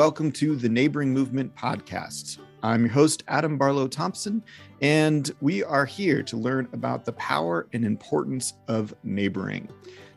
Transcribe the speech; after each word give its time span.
welcome 0.00 0.32
to 0.32 0.56
the 0.56 0.66
Neighboring 0.66 1.12
Movement 1.12 1.54
podcast. 1.54 2.38
I'm 2.62 2.84
your 2.86 2.90
host, 2.90 3.22
Adam 3.28 3.58
Barlow 3.58 3.86
Thompson, 3.86 4.42
and 4.80 5.30
we 5.42 5.62
are 5.62 5.84
here 5.84 6.22
to 6.22 6.38
learn 6.38 6.66
about 6.72 7.04
the 7.04 7.12
power 7.12 7.66
and 7.74 7.84
importance 7.84 8.54
of 8.66 8.94
neighboring. 9.04 9.68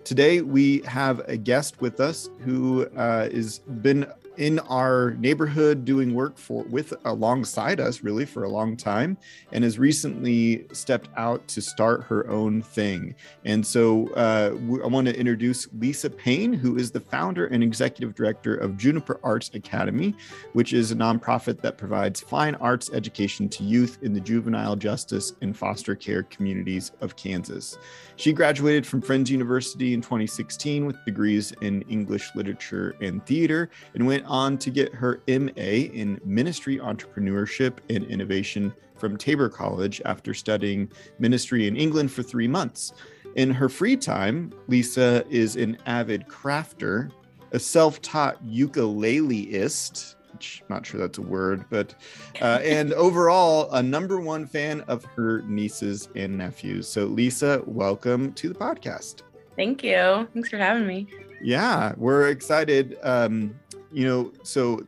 Today, 0.06 0.40
we 0.40 0.84
have 0.86 1.20
a 1.28 1.36
guest 1.36 1.82
with 1.82 2.00
us 2.00 2.30
who 2.40 2.86
uh, 2.96 3.30
has 3.30 3.60
been 3.60 4.08
in 4.38 4.60
our 4.60 5.12
neighborhood 5.20 5.86
doing 5.86 6.14
work 6.14 6.38
for 6.38 6.64
with 6.64 6.94
alongside 7.06 7.80
us 7.80 8.02
really 8.02 8.26
for 8.26 8.44
a 8.44 8.50
long 8.50 8.76
time 8.76 9.18
and 9.52 9.64
has 9.64 9.78
recently 9.78 10.66
stepped 10.72 11.10
out 11.18 11.48
to 11.48 11.62
start 11.62 12.04
her 12.04 12.28
own 12.30 12.62
thing. 12.62 13.16
And 13.46 13.66
so 13.66 14.08
uh, 14.16 14.56
i 14.84 14.88
want 14.88 15.08
to 15.08 15.18
introduce 15.18 15.68
lisa 15.80 16.10
paine 16.10 16.54
who 16.54 16.78
is 16.78 16.92
the 16.92 17.00
founder 17.00 17.48
and 17.48 17.64
executive 17.64 18.16
director 18.16 18.56
of 18.56 18.78
juniper 18.78 19.20
arts 19.24 19.50
academy 19.54 20.16
which 20.54 20.74
is 20.74 20.92
a 20.92 20.96
nonprofit 20.96 21.62
that 21.62 21.78
provides 21.78 22.20
fine 22.20 22.56
arts 22.56 22.90
education 22.94 23.50
to 23.50 23.64
youth 23.64 23.98
in 24.02 24.14
the 24.14 24.20
juvenile 24.20 24.76
justice 24.76 25.34
and 25.42 25.58
foster 25.58 25.96
care 25.96 26.24
communities 26.24 26.92
of 27.02 27.16
kansas. 27.16 27.78
She 28.16 28.34
graduated 28.34 28.86
from 28.86 29.02
friends 29.02 29.30
university 29.32 29.94
in 29.94 30.02
2016 30.02 30.86
with 30.86 31.04
degrees 31.06 31.54
in 31.62 31.82
english 31.84 32.30
literature 32.36 32.96
and 33.02 33.26
theater 33.26 33.70
and 33.96 34.06
went 34.06 34.23
went 34.24 34.34
on 34.34 34.58
to 34.58 34.70
get 34.70 34.94
her 34.94 35.22
MA 35.28 35.90
in 35.92 36.20
Ministry 36.24 36.78
Entrepreneurship 36.78 37.80
and 37.90 38.06
Innovation 38.06 38.74
from 38.98 39.18
Tabor 39.18 39.50
College 39.50 40.02
after 40.06 40.34
studying 40.34 40.90
ministry 41.20 41.68
in 41.68 41.76
England 41.76 42.10
for 42.10 42.24
three 42.24 42.48
months. 42.48 42.94
In 43.36 43.52
her 43.52 43.68
free 43.68 43.98
time, 43.98 44.54
Lisa 44.68 45.26
is 45.30 45.58
an 45.58 45.78
avid 45.86 46.26
crafter, 46.28 47.12
a 47.52 47.60
self 47.60 48.02
taught 48.02 48.42
ukuleleist, 48.46 50.16
which 50.32 50.62
I'm 50.62 50.76
not 50.76 50.86
sure 50.86 51.02
that's 51.02 51.18
a 51.18 51.22
word, 51.22 51.66
but, 51.70 51.94
uh, 52.42 52.60
and 52.64 52.94
overall, 53.08 53.70
a 53.72 53.84
number 53.84 54.22
one 54.22 54.46
fan 54.46 54.82
of 54.88 55.04
her 55.04 55.42
nieces 55.42 56.08
and 56.16 56.38
nephews. 56.38 56.88
So, 56.88 57.06
Lisa, 57.06 57.62
welcome 57.66 58.32
to 58.34 58.48
the 58.48 58.56
podcast. 58.56 59.24
Thank 59.58 59.84
you. 59.84 60.28
Thanks 60.34 60.50
for 60.50 60.58
having 60.58 60.88
me. 60.88 61.08
Yeah, 61.44 61.94
we're 61.98 62.30
excited. 62.30 62.98
Um, 63.04 63.60
you 63.94 64.06
know, 64.06 64.32
so 64.44 64.86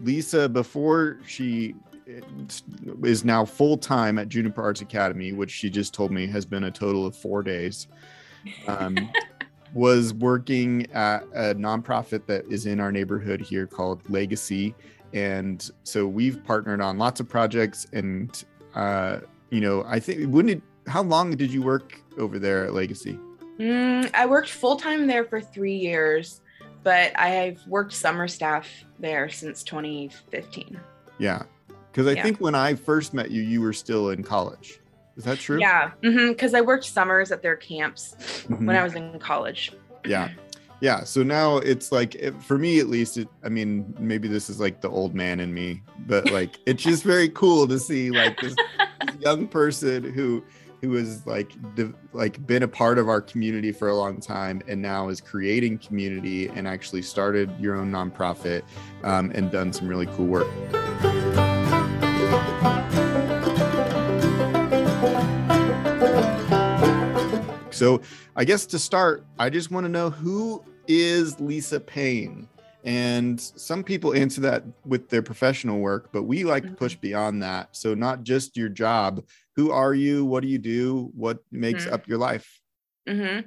Lisa, 0.00 0.48
before 0.48 1.18
she 1.26 1.74
eh, 2.08 2.20
is 3.02 3.24
now 3.24 3.44
full 3.44 3.76
time 3.76 4.18
at 4.18 4.28
Juniper 4.28 4.62
Arts 4.62 4.80
Academy, 4.80 5.32
which 5.32 5.50
she 5.50 5.68
just 5.68 5.92
told 5.92 6.12
me 6.12 6.26
has 6.28 6.46
been 6.46 6.64
a 6.64 6.70
total 6.70 7.04
of 7.04 7.16
four 7.16 7.42
days, 7.42 7.88
um, 8.68 9.10
was 9.74 10.14
working 10.14 10.86
at 10.92 11.24
a 11.34 11.54
nonprofit 11.54 12.26
that 12.26 12.46
is 12.46 12.66
in 12.66 12.78
our 12.78 12.92
neighborhood 12.92 13.40
here 13.40 13.66
called 13.66 14.08
Legacy. 14.08 14.74
And 15.12 15.68
so 15.82 16.06
we've 16.06 16.42
partnered 16.44 16.80
on 16.80 16.96
lots 16.96 17.18
of 17.18 17.28
projects. 17.28 17.86
And, 17.92 18.44
uh, 18.74 19.20
you 19.50 19.60
know, 19.60 19.84
I 19.86 19.98
think, 19.98 20.32
wouldn't 20.32 20.58
it, 20.58 20.62
how 20.88 21.02
long 21.02 21.32
did 21.32 21.52
you 21.52 21.62
work 21.62 22.00
over 22.18 22.38
there 22.38 22.64
at 22.64 22.72
Legacy? 22.72 23.18
Mm, 23.58 24.10
I 24.14 24.26
worked 24.26 24.50
full 24.50 24.76
time 24.76 25.06
there 25.06 25.24
for 25.24 25.40
three 25.40 25.76
years 25.76 26.40
but 26.84 27.18
I've 27.18 27.66
worked 27.66 27.92
summer 27.92 28.28
staff 28.28 28.68
there 28.98 29.28
since 29.28 29.64
2015. 29.64 30.78
Yeah. 31.18 31.42
Because 31.90 32.06
I 32.06 32.12
yeah. 32.12 32.22
think 32.22 32.40
when 32.40 32.54
I 32.54 32.74
first 32.74 33.14
met 33.14 33.30
you, 33.30 33.42
you 33.42 33.60
were 33.60 33.72
still 33.72 34.10
in 34.10 34.22
college. 34.22 34.80
Is 35.16 35.24
that 35.24 35.38
true? 35.38 35.58
Yeah. 35.58 35.92
Because 36.00 36.52
mm-hmm. 36.52 36.56
I 36.56 36.60
worked 36.60 36.84
summers 36.84 37.32
at 37.32 37.42
their 37.42 37.56
camps 37.56 38.16
mm-hmm. 38.18 38.66
when 38.66 38.76
I 38.76 38.84
was 38.84 38.94
in 38.94 39.18
college. 39.18 39.72
Yeah. 40.04 40.30
Yeah. 40.80 41.04
So 41.04 41.22
now 41.22 41.58
it's 41.58 41.90
like, 41.92 42.14
it, 42.16 42.40
for 42.42 42.58
me 42.58 42.80
at 42.80 42.88
least, 42.88 43.16
it, 43.16 43.28
I 43.42 43.48
mean, 43.48 43.94
maybe 43.98 44.28
this 44.28 44.50
is 44.50 44.60
like 44.60 44.80
the 44.80 44.90
old 44.90 45.14
man 45.14 45.40
in 45.40 45.54
me, 45.54 45.82
but 46.06 46.30
like, 46.30 46.58
it's 46.66 46.82
just 46.82 47.04
very 47.04 47.30
cool 47.30 47.66
to 47.68 47.78
see 47.78 48.10
like 48.10 48.38
this, 48.40 48.54
this 49.00 49.16
young 49.20 49.48
person 49.48 50.04
who, 50.04 50.44
who 50.84 50.94
has 50.94 51.26
like 51.26 51.52
like 52.12 52.46
been 52.46 52.62
a 52.62 52.68
part 52.68 52.98
of 52.98 53.08
our 53.08 53.20
community 53.20 53.72
for 53.72 53.88
a 53.88 53.96
long 53.96 54.20
time 54.20 54.62
and 54.68 54.80
now 54.80 55.08
is 55.08 55.20
creating 55.20 55.78
community 55.78 56.48
and 56.48 56.68
actually 56.68 57.00
started 57.00 57.50
your 57.58 57.74
own 57.74 57.90
nonprofit 57.90 58.62
um, 59.02 59.32
and 59.34 59.50
done 59.50 59.72
some 59.72 59.88
really 59.88 60.06
cool 60.06 60.26
work. 60.26 60.46
So, 67.70 68.02
I 68.36 68.44
guess 68.44 68.66
to 68.66 68.78
start, 68.78 69.24
I 69.38 69.50
just 69.50 69.70
want 69.70 69.84
to 69.84 69.88
know 69.90 70.08
who 70.08 70.62
is 70.86 71.40
Lisa 71.40 71.80
Paine? 71.80 72.48
And 72.84 73.40
some 73.40 73.82
people 73.82 74.14
answer 74.14 74.42
that 74.42 74.62
with 74.84 75.08
their 75.08 75.22
professional 75.22 75.80
work, 75.80 76.10
but 76.12 76.24
we 76.24 76.44
like 76.44 76.64
to 76.64 76.70
push 76.70 76.92
mm-hmm. 76.92 77.00
beyond 77.00 77.42
that. 77.42 77.74
So, 77.74 77.94
not 77.94 78.22
just 78.22 78.56
your 78.56 78.68
job, 78.68 79.24
who 79.56 79.70
are 79.70 79.94
you? 79.94 80.24
What 80.24 80.42
do 80.42 80.48
you 80.48 80.58
do? 80.58 81.10
What 81.14 81.38
makes 81.50 81.84
mm-hmm. 81.84 81.94
up 81.94 82.08
your 82.08 82.18
life? 82.18 82.60
Mm-hmm. 83.08 83.46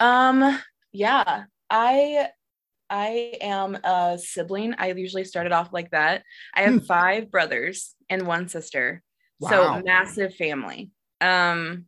Um, 0.00 0.60
yeah, 0.92 1.44
I 1.70 2.28
I 2.90 3.38
am 3.40 3.76
a 3.76 4.18
sibling. 4.22 4.74
I 4.76 4.92
usually 4.92 5.24
started 5.24 5.52
off 5.52 5.72
like 5.72 5.90
that. 5.92 6.24
I 6.54 6.62
have 6.62 6.74
hmm. 6.74 6.78
five 6.80 7.30
brothers 7.30 7.94
and 8.10 8.26
one 8.26 8.48
sister. 8.48 9.02
Wow. 9.40 9.50
So 9.50 9.82
massive 9.84 10.34
family. 10.34 10.90
Um 11.20 11.86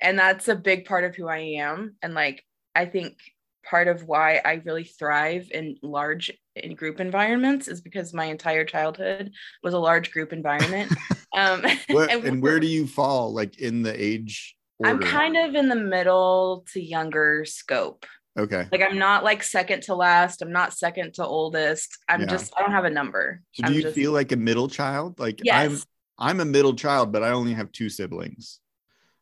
and 0.00 0.18
that's 0.18 0.46
a 0.46 0.54
big 0.54 0.84
part 0.84 1.04
of 1.04 1.16
who 1.16 1.26
I 1.26 1.38
am 1.38 1.96
and 2.02 2.14
like 2.14 2.44
I 2.74 2.86
think 2.86 3.16
part 3.64 3.88
of 3.88 4.04
why 4.04 4.40
I 4.44 4.62
really 4.64 4.84
thrive 4.84 5.50
in 5.52 5.76
large 5.82 6.30
in 6.54 6.76
group 6.76 7.00
environments 7.00 7.66
is 7.66 7.80
because 7.80 8.14
my 8.14 8.26
entire 8.26 8.64
childhood 8.64 9.32
was 9.62 9.74
a 9.74 9.78
large 9.78 10.12
group 10.12 10.32
environment. 10.32 10.92
um, 11.36 11.62
what, 11.88 12.10
and, 12.10 12.24
and, 12.24 12.42
where 12.42 12.60
do 12.60 12.66
you 12.66 12.86
fall, 12.86 13.32
like 13.32 13.58
in 13.58 13.82
the 13.82 14.02
age? 14.02 14.56
Order? 14.78 14.92
I'm 14.92 15.00
kind 15.00 15.36
of 15.36 15.54
in 15.54 15.68
the 15.68 15.76
middle 15.76 16.64
to 16.72 16.82
younger 16.82 17.44
scope. 17.44 18.06
Okay. 18.38 18.66
Like 18.70 18.82
I'm 18.82 18.98
not 18.98 19.24
like 19.24 19.42
second 19.42 19.82
to 19.84 19.94
last. 19.94 20.40
I'm 20.40 20.52
not 20.52 20.72
second 20.72 21.14
to 21.14 21.26
oldest. 21.26 21.98
I'm 22.08 22.20
yeah. 22.20 22.26
just 22.26 22.52
I 22.56 22.62
don't 22.62 22.72
have 22.72 22.84
a 22.84 22.90
number. 22.90 23.42
So 23.52 23.64
do 23.64 23.68
I'm 23.68 23.74
you 23.74 23.82
just, 23.82 23.94
feel 23.94 24.12
like 24.12 24.32
a 24.32 24.36
middle 24.36 24.68
child? 24.68 25.18
Like 25.18 25.40
yes. 25.44 25.84
I'm 26.18 26.38
I'm 26.38 26.40
a 26.40 26.44
middle 26.44 26.74
child, 26.74 27.12
but 27.12 27.22
I 27.22 27.30
only 27.30 27.54
have 27.54 27.72
two 27.72 27.88
siblings. 27.88 28.60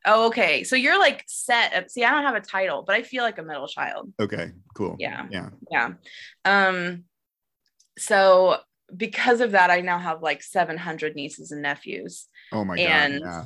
Oh, 0.04 0.26
okay. 0.28 0.62
So 0.64 0.76
you're 0.76 0.98
like 0.98 1.24
set. 1.26 1.90
See, 1.90 2.04
I 2.04 2.10
don't 2.10 2.22
have 2.22 2.34
a 2.34 2.40
title, 2.40 2.82
but 2.86 2.94
I 2.94 3.02
feel 3.02 3.22
like 3.22 3.38
a 3.38 3.42
middle 3.42 3.66
child. 3.66 4.12
Okay, 4.20 4.52
cool. 4.74 4.96
Yeah. 4.98 5.26
Yeah. 5.30 5.50
Yeah. 5.70 5.92
Um, 6.44 7.04
so 7.98 8.58
because 8.94 9.40
of 9.40 9.52
that, 9.52 9.70
I 9.70 9.80
now 9.80 9.98
have 9.98 10.22
like 10.22 10.42
700 10.42 11.14
nieces 11.14 11.50
and 11.52 11.62
nephews. 11.62 12.26
Oh 12.52 12.64
my 12.64 12.76
and 12.76 13.22
god. 13.22 13.28
Yeah. 13.28 13.44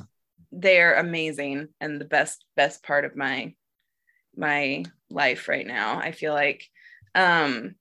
They're 0.55 0.95
amazing 0.95 1.69
and 1.81 1.99
the 1.99 2.05
best 2.05 2.45
best 2.55 2.83
part 2.83 3.05
of 3.05 3.15
my 3.15 3.55
my 4.35 4.83
life 5.09 5.47
right 5.47 5.65
now. 5.65 5.97
I 5.97 6.11
feel 6.11 6.33
like 6.33 6.67
um 7.15 7.75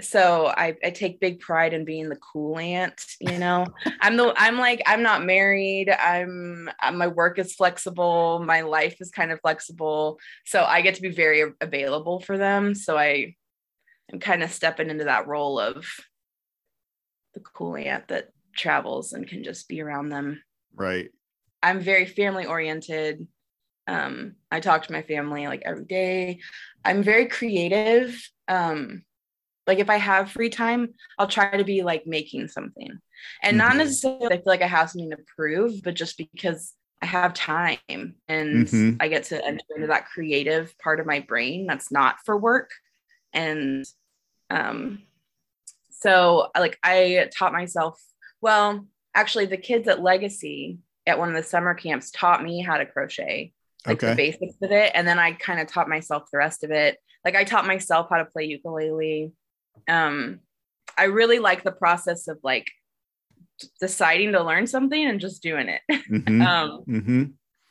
so 0.00 0.46
I, 0.46 0.76
I 0.82 0.90
take 0.90 1.20
big 1.20 1.40
pride 1.40 1.74
in 1.74 1.84
being 1.84 2.08
the 2.08 2.16
cool 2.16 2.58
aunt 2.58 3.04
you 3.20 3.38
know 3.38 3.66
i'm 4.00 4.16
the 4.16 4.32
i'm 4.36 4.58
like 4.58 4.82
i'm 4.86 5.02
not 5.02 5.24
married 5.24 5.90
i'm 5.90 6.70
uh, 6.82 6.92
my 6.92 7.08
work 7.08 7.38
is 7.38 7.54
flexible 7.54 8.42
my 8.44 8.62
life 8.62 8.96
is 9.00 9.10
kind 9.10 9.30
of 9.30 9.40
flexible 9.40 10.18
so 10.44 10.64
i 10.64 10.80
get 10.80 10.94
to 10.94 11.02
be 11.02 11.10
very 11.10 11.52
available 11.60 12.20
for 12.20 12.38
them 12.38 12.74
so 12.74 12.96
I, 12.96 13.04
i 13.04 13.34
am 14.12 14.18
kind 14.18 14.42
of 14.42 14.50
stepping 14.50 14.88
into 14.88 15.04
that 15.04 15.26
role 15.26 15.60
of 15.60 15.84
the 17.34 17.40
cool 17.40 17.76
aunt 17.76 18.08
that 18.08 18.30
travels 18.54 19.12
and 19.12 19.28
can 19.28 19.42
just 19.42 19.68
be 19.68 19.80
around 19.80 20.08
them 20.08 20.42
right 20.74 21.10
i'm 21.62 21.80
very 21.80 22.06
family 22.06 22.46
oriented 22.46 23.26
um 23.86 24.34
i 24.50 24.60
talk 24.60 24.86
to 24.86 24.92
my 24.92 25.02
family 25.02 25.46
like 25.46 25.62
every 25.64 25.84
day 25.84 26.38
i'm 26.84 27.02
very 27.02 27.26
creative 27.26 28.20
um 28.48 29.02
like 29.66 29.78
if 29.78 29.90
I 29.90 29.96
have 29.96 30.30
free 30.30 30.50
time, 30.50 30.88
I'll 31.18 31.28
try 31.28 31.56
to 31.56 31.64
be 31.64 31.82
like 31.82 32.06
making 32.06 32.48
something. 32.48 32.98
And 33.42 33.58
mm-hmm. 33.58 33.68
not 33.68 33.76
necessarily 33.76 34.26
I 34.26 34.36
feel 34.36 34.42
like 34.46 34.62
I 34.62 34.66
have 34.66 34.90
something 34.90 35.10
to 35.10 35.18
prove, 35.36 35.82
but 35.82 35.94
just 35.94 36.18
because 36.18 36.74
I 37.00 37.06
have 37.06 37.34
time 37.34 37.78
and 38.28 38.66
mm-hmm. 38.66 38.96
I 39.00 39.08
get 39.08 39.24
to 39.24 39.44
enter 39.44 39.64
into 39.74 39.88
that 39.88 40.06
creative 40.06 40.76
part 40.78 41.00
of 41.00 41.06
my 41.06 41.20
brain 41.20 41.66
that's 41.66 41.90
not 41.90 42.16
for 42.24 42.36
work. 42.36 42.70
And 43.32 43.84
um 44.50 45.02
so 46.02 46.48
like 46.58 46.78
I 46.82 47.28
taught 47.36 47.52
myself, 47.52 48.00
well, 48.40 48.86
actually 49.14 49.46
the 49.46 49.56
kids 49.56 49.88
at 49.88 50.02
Legacy 50.02 50.78
at 51.06 51.18
one 51.18 51.28
of 51.28 51.34
the 51.34 51.42
summer 51.42 51.74
camps 51.74 52.10
taught 52.10 52.42
me 52.42 52.60
how 52.62 52.76
to 52.76 52.86
crochet, 52.86 53.52
like 53.86 54.02
okay. 54.02 54.10
the 54.10 54.16
basics 54.16 54.54
of 54.62 54.72
it. 54.72 54.92
And 54.94 55.06
then 55.06 55.18
I 55.18 55.32
kind 55.32 55.60
of 55.60 55.66
taught 55.68 55.88
myself 55.88 56.24
the 56.30 56.38
rest 56.38 56.64
of 56.64 56.70
it. 56.70 56.98
Like 57.24 57.36
I 57.36 57.44
taught 57.44 57.66
myself 57.66 58.08
how 58.10 58.18
to 58.18 58.24
play 58.24 58.44
ukulele 58.44 59.32
um 59.88 60.40
i 60.96 61.04
really 61.04 61.38
like 61.38 61.64
the 61.64 61.72
process 61.72 62.28
of 62.28 62.38
like 62.42 62.66
deciding 63.80 64.32
to 64.32 64.42
learn 64.42 64.66
something 64.66 65.04
and 65.04 65.20
just 65.20 65.42
doing 65.42 65.68
it 65.68 65.80
mm-hmm. 65.90 66.42
um 66.42 66.84
mm-hmm. 66.88 67.24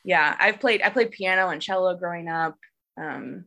yeah 0.03 0.35
i've 0.39 0.59
played 0.59 0.81
i 0.81 0.89
played 0.89 1.11
piano 1.11 1.49
and 1.49 1.61
cello 1.61 1.95
growing 1.95 2.27
up 2.27 2.55
um 2.97 3.45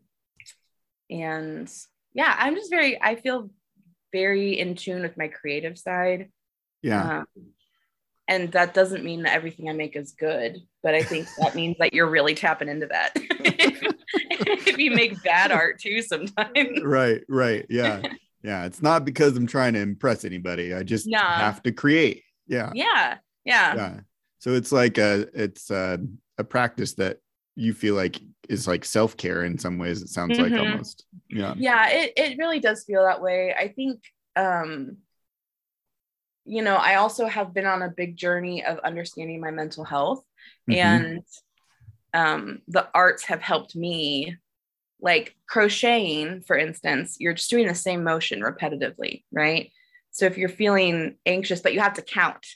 and 1.11 1.71
yeah 2.13 2.35
i'm 2.39 2.55
just 2.55 2.71
very 2.71 3.01
i 3.01 3.15
feel 3.15 3.51
very 4.15 4.61
in 4.61 4.77
tune 4.77 5.03
with 5.03 5.17
my 5.19 5.27
creative 5.27 5.77
side. 5.77 6.31
Yeah. 6.83 7.19
Um, 7.19 7.27
and 8.29 8.53
that 8.53 8.73
doesn't 8.73 9.05
mean 9.05 9.25
that 9.25 9.35
everything 9.35 9.69
I 9.69 9.73
make 9.73 9.97
is 9.97 10.13
good, 10.13 10.59
but 10.85 10.95
I 10.95 11.03
think 11.03 11.27
that 11.39 11.55
means 11.61 11.77
that 11.81 11.93
you're 11.93 12.09
really 12.09 12.35
tapping 12.37 12.69
into 12.69 12.87
that. 12.87 13.11
if 13.17 14.79
you 14.79 14.93
make 14.93 15.21
bad 15.25 15.51
art 15.51 15.81
too 15.81 16.01
sometimes. 16.01 16.83
Right, 16.83 17.23
right. 17.29 17.67
Yeah. 17.69 18.03
Yeah. 18.45 18.67
It's 18.67 18.83
not 18.83 19.07
because 19.07 19.35
I'm 19.39 19.47
trying 19.47 19.73
to 19.73 19.81
impress 19.81 20.23
anybody. 20.23 20.75
I 20.75 20.83
just 20.83 21.07
Nah. 21.07 21.39
have 21.39 21.63
to 21.63 21.73
create. 21.73 22.25
Yeah. 22.47 22.73
Yeah. 22.75 23.17
Yeah. 23.47 23.75
Yeah. 23.75 24.01
So 24.41 24.53
it's 24.53 24.71
like 24.71 24.99
a 24.99 25.27
it's 25.33 25.71
a, 25.71 25.99
a 26.37 26.45
practice 26.45 26.93
that 26.97 27.21
you 27.57 27.73
feel 27.73 27.95
like 27.95 28.21
is 28.49 28.69
like 28.69 28.85
self-care 28.85 29.45
in 29.45 29.59
some 29.59 29.79
ways, 29.79 30.03
it 30.03 30.09
sounds 30.09 30.39
like 30.39 30.53
Mhm. 30.53 30.61
almost. 30.61 31.07
Yeah. 31.31 31.55
yeah 31.57 31.89
it, 31.89 32.13
it 32.17 32.39
really 32.39 32.61
does 32.61 32.85
feel 32.85 33.05
that 33.05 33.23
way 33.23 33.55
i 33.59 33.69
think 33.69 34.03
um 34.37 34.99
you 36.45 36.63
know 36.63 36.77
i 36.77 36.97
also 36.97 37.27
have 37.27 37.55
been 37.55 37.67
on 37.67 37.83
a 37.83 37.89
big 37.97 38.17
journey 38.17 38.65
of 38.65 38.79
understanding 38.81 39.41
my 39.41 39.51
mental 39.51 39.85
health 39.85 40.25
Mhm. 40.69 40.77
and 40.77 41.23
um 42.13 42.61
the 42.69 42.87
arts 42.95 43.25
have 43.25 43.41
helped 43.41 43.75
me 43.77 44.37
like 45.01 45.35
crocheting 45.49 46.43
for 46.43 46.57
instance 46.57 47.17
you're 47.19 47.35
just 47.35 47.51
doing 47.51 47.67
the 47.67 47.75
same 47.75 48.05
motion 48.05 48.41
repetitively 48.41 49.25
right 49.33 49.71
so 50.11 50.27
if 50.27 50.39
you're 50.39 50.49
feeling 50.49 51.17
anxious 51.27 51.61
but 51.61 51.75
you 51.75 51.81
have 51.81 51.95
to 51.95 52.03
count 52.03 52.47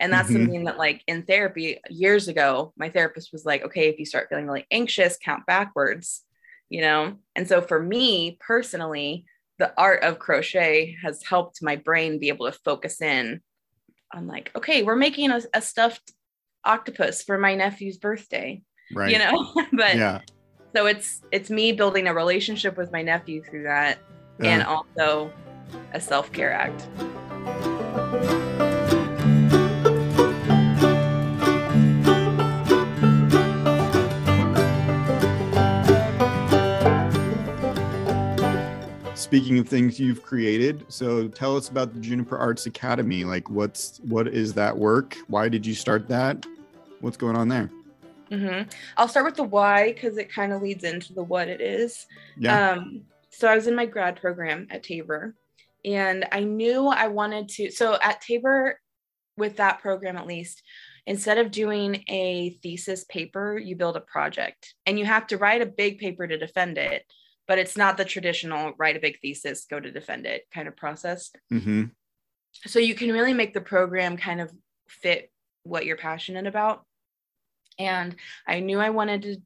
and 0.00 0.12
that's 0.12 0.30
Mhm. 0.30 0.32
something 0.32 0.64
that 0.64 0.78
like 0.78 1.02
in 1.06 1.22
therapy 1.22 1.78
years 1.88 2.26
ago 2.26 2.72
my 2.76 2.88
therapist 2.88 3.30
was 3.32 3.44
like 3.44 3.62
okay 3.64 3.88
if 3.88 3.98
you 3.98 4.06
start 4.06 4.28
feeling 4.28 4.46
really 4.46 4.66
anxious 4.70 5.18
count 5.22 5.46
backwards 5.46 6.24
you 6.68 6.80
know 6.80 7.16
and 7.36 7.46
so 7.46 7.60
for 7.60 7.80
me 7.80 8.36
personally 8.40 9.24
the 9.58 9.72
art 9.76 10.02
of 10.02 10.18
crochet 10.18 10.96
has 11.02 11.22
helped 11.22 11.62
my 11.62 11.76
brain 11.76 12.18
be 12.18 12.28
able 12.28 12.46
to 12.50 12.58
focus 12.64 13.00
in 13.00 13.40
on 14.12 14.26
like 14.26 14.50
okay 14.56 14.82
we're 14.82 14.96
making 14.96 15.30
a, 15.30 15.40
a 15.54 15.62
stuffed 15.62 16.12
octopus 16.64 17.22
for 17.22 17.38
my 17.38 17.54
nephew's 17.54 17.98
birthday 17.98 18.60
right. 18.94 19.12
you 19.12 19.18
know 19.18 19.52
but 19.72 19.96
yeah. 19.96 20.20
so 20.74 20.86
it's 20.86 21.20
it's 21.30 21.50
me 21.50 21.72
building 21.72 22.08
a 22.08 22.14
relationship 22.14 22.76
with 22.76 22.90
my 22.90 23.02
nephew 23.02 23.42
through 23.44 23.64
that 23.64 23.98
and 24.42 24.62
also 24.62 25.30
a 25.92 26.00
self-care 26.00 26.50
act 26.50 26.88
Speaking 39.30 39.60
of 39.60 39.68
things 39.68 40.00
you've 40.00 40.24
created, 40.24 40.84
so 40.88 41.28
tell 41.28 41.56
us 41.56 41.68
about 41.68 41.94
the 41.94 42.00
Juniper 42.00 42.36
Arts 42.36 42.66
Academy. 42.66 43.22
Like 43.22 43.48
what's 43.48 44.00
what 44.00 44.26
is 44.26 44.52
that 44.54 44.76
work? 44.76 45.16
Why 45.28 45.48
did 45.48 45.64
you 45.64 45.72
start 45.72 46.08
that? 46.08 46.44
What's 47.00 47.16
going 47.16 47.36
on 47.36 47.46
there? 47.46 47.70
Mm-hmm. 48.32 48.68
i'll 48.96 49.08
start 49.08 49.26
with 49.26 49.34
the 49.36 49.44
why 49.44 49.92
because 49.92 50.16
it 50.16 50.32
kind 50.32 50.52
of 50.52 50.62
leads 50.62 50.84
into 50.84 51.12
the 51.12 51.22
what 51.22 51.48
it 51.48 51.60
is 51.60 52.06
Yeah. 52.36 52.72
Um, 52.72 53.02
so 53.30 53.46
I 53.46 53.54
was 53.54 53.68
in 53.68 53.74
my 53.76 53.86
grad 53.86 54.20
program 54.20 54.66
at 54.68 54.82
Tabor, 54.82 55.36
and 55.84 56.26
I 56.32 56.40
knew 56.40 56.88
I 56.88 57.06
wanted 57.06 57.48
to. 57.50 57.70
So 57.70 57.98
at 58.02 58.20
Tabor, 58.20 58.80
with 59.36 59.58
that 59.58 59.80
program 59.80 60.16
at 60.16 60.26
least, 60.26 60.64
instead 61.06 61.38
of 61.38 61.52
doing 61.52 62.02
a 62.08 62.58
thesis 62.64 63.04
paper, 63.04 63.56
you 63.58 63.76
build 63.76 63.96
a 63.96 64.00
project, 64.00 64.74
and 64.86 64.98
you 64.98 65.04
have 65.04 65.28
to 65.28 65.38
write 65.38 65.62
a 65.62 65.66
big 65.66 65.98
paper 65.98 66.26
to 66.26 66.36
defend 66.36 66.78
it. 66.78 67.04
But 67.50 67.58
it's 67.58 67.76
not 67.76 67.96
the 67.96 68.04
traditional 68.04 68.74
write 68.78 68.96
a 68.96 69.00
big 69.00 69.18
thesis, 69.18 69.66
go 69.68 69.80
to 69.80 69.90
defend 69.90 70.24
it 70.24 70.46
kind 70.54 70.68
of 70.68 70.76
process. 70.76 71.32
hmm 71.48 71.86
So 72.64 72.78
you 72.78 72.94
can 72.94 73.10
really 73.10 73.34
make 73.34 73.54
the 73.54 73.60
program 73.60 74.16
kind 74.16 74.40
of 74.40 74.52
fit 74.88 75.32
what 75.64 75.84
you're 75.84 75.96
passionate 75.96 76.46
about. 76.46 76.84
And 77.76 78.14
I 78.46 78.60
knew 78.60 78.78
I 78.78 78.90
wanted 78.90 79.22
to 79.22 79.36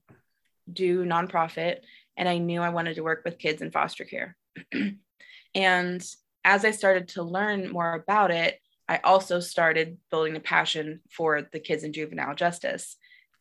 do 0.70 1.06
nonprofit 1.06 1.78
and 2.14 2.28
I 2.28 2.36
knew 2.36 2.60
I 2.60 2.68
wanted 2.68 2.96
to 2.96 3.02
work 3.02 3.22
with 3.24 3.38
kids 3.38 3.62
in 3.62 3.70
foster 3.70 4.04
care. 4.04 4.36
and 5.54 6.06
as 6.44 6.64
I 6.66 6.72
started 6.72 7.08
to 7.08 7.22
learn 7.22 7.72
more 7.72 7.94
about 7.94 8.30
it, 8.30 8.60
I 8.86 8.98
also 8.98 9.40
started 9.40 9.96
building 10.10 10.36
a 10.36 10.40
passion 10.40 11.00
for 11.08 11.40
the 11.40 11.58
kids 11.58 11.84
in 11.84 11.94
juvenile 11.94 12.34
justice, 12.34 12.98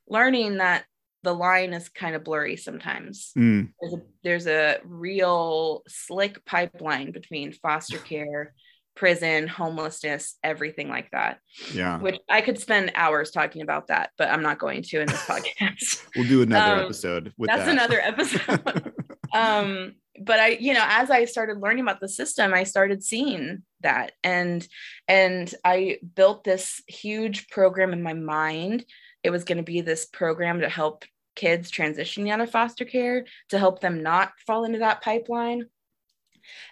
learning 0.07 0.60
that 0.60 0.86
the 1.24 1.34
line 1.34 1.74
is 1.74 1.90
kind 1.90 2.16
of 2.16 2.24
blurry 2.24 2.56
sometimes. 2.58 3.31
Mm. 3.38 3.70
There's 3.81 3.94
a, 3.94 4.02
there's 4.24 4.48
a 4.48 4.78
real 4.86 5.84
slick 5.88 6.44
pipeline 6.46 7.12
between 7.12 7.54
foster 7.54 7.98
care, 8.12 8.54
prison, 8.96 9.48
homelessness, 9.48 10.38
everything 10.44 10.88
like 10.90 11.10
that, 11.12 11.40
Yeah. 11.74 11.98
which 12.00 12.18
I 12.30 12.42
could 12.42 12.60
spend 12.60 12.92
hours 12.94 13.31
talking 13.31 13.62
about 13.64 13.88
that, 13.88 14.12
but 14.18 14.30
I'm 14.30 14.44
not 14.44 14.60
going 14.60 14.84
to 14.84 15.02
in 15.02 15.08
this 15.08 15.22
podcast. 15.24 16.06
We'll 16.16 16.28
do 16.28 16.42
another 16.44 16.74
Um, 16.75 16.86
episode 16.86 17.34
with 17.38 17.48
That's 17.50 17.66
that. 17.66 17.72
another 17.72 18.00
episode. 18.00 18.94
um 19.34 19.96
but 20.22 20.40
i 20.40 20.50
you 20.50 20.75
know 20.75 20.86
as 20.88 21.10
i 21.10 21.25
started 21.25 21.58
learning 21.60 21.81
about 21.81 22.00
the 22.00 22.08
system 22.08 22.54
i 22.54 22.64
started 22.66 23.04
seeing 23.04 23.64
that 23.81 24.12
and 24.24 24.68
and 25.08 25.56
i 25.66 25.98
built 26.16 26.44
this 26.44 26.84
huge 26.88 27.48
program 27.48 27.94
in 27.94 28.04
my 28.04 28.14
mind 28.14 28.86
it 29.24 29.30
was 29.30 29.44
going 29.44 29.58
to 29.58 29.64
be 29.64 29.81
this 29.81 30.06
program 30.06 30.62
to 30.62 30.70
help 30.70 31.06
kids 31.36 31.72
transitioning 31.72 32.31
out 32.31 32.42
of 32.42 32.52
foster 32.52 32.86
care 32.86 33.25
to 33.50 33.58
help 33.58 33.80
them 33.80 34.04
not 34.04 34.34
fall 34.46 34.66
into 34.66 34.80
that 34.80 35.02
pipeline 35.02 35.66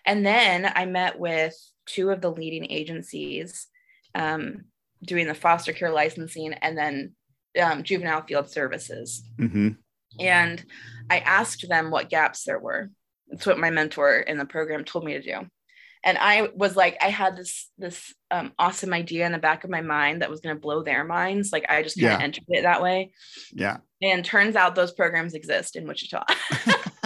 and 0.05 0.25
then 0.25 0.71
i 0.75 0.85
met 0.85 1.17
with 1.17 1.55
two 1.85 2.09
of 2.11 2.21
the 2.21 2.31
leading 2.31 2.69
agencies 2.69 3.67
um, 4.13 4.65
doing 5.03 5.25
the 5.25 5.33
foster 5.33 5.73
care 5.73 5.91
licensing 5.91 6.53
and 6.53 6.77
then 6.77 7.13
um, 7.61 7.83
juvenile 7.83 8.21
field 8.21 8.49
services 8.49 9.23
hmm 9.37 9.69
and 10.19 10.63
I 11.09 11.19
asked 11.19 11.67
them 11.67 11.91
what 11.91 12.09
gaps 12.09 12.43
there 12.43 12.59
were. 12.59 12.89
That's 13.29 13.45
what 13.45 13.59
my 13.59 13.69
mentor 13.69 14.19
in 14.19 14.37
the 14.37 14.45
program 14.45 14.83
told 14.83 15.05
me 15.05 15.13
to 15.13 15.21
do. 15.21 15.47
And 16.03 16.17
I 16.17 16.49
was 16.55 16.75
like, 16.75 16.97
I 17.01 17.09
had 17.09 17.35
this 17.37 17.69
this 17.77 18.13
um, 18.31 18.53
awesome 18.57 18.93
idea 18.93 19.25
in 19.25 19.31
the 19.31 19.37
back 19.37 19.63
of 19.63 19.69
my 19.69 19.81
mind 19.81 20.21
that 20.21 20.29
was 20.29 20.39
going 20.41 20.55
to 20.55 20.59
blow 20.59 20.81
their 20.83 21.03
minds. 21.03 21.51
Like 21.51 21.65
I 21.69 21.83
just 21.83 21.99
kind 21.99 22.13
of 22.13 22.19
Yeah. 22.19 22.23
entered 22.23 22.43
it 22.47 22.61
that 22.63 22.81
way. 22.81 23.11
Yeah. 23.51 23.77
And 24.01 24.25
turns 24.25 24.55
out 24.55 24.73
those 24.75 24.91
programs 24.93 25.33
exist 25.35 25.75
in 25.75 25.87
Wichita. 25.87 26.23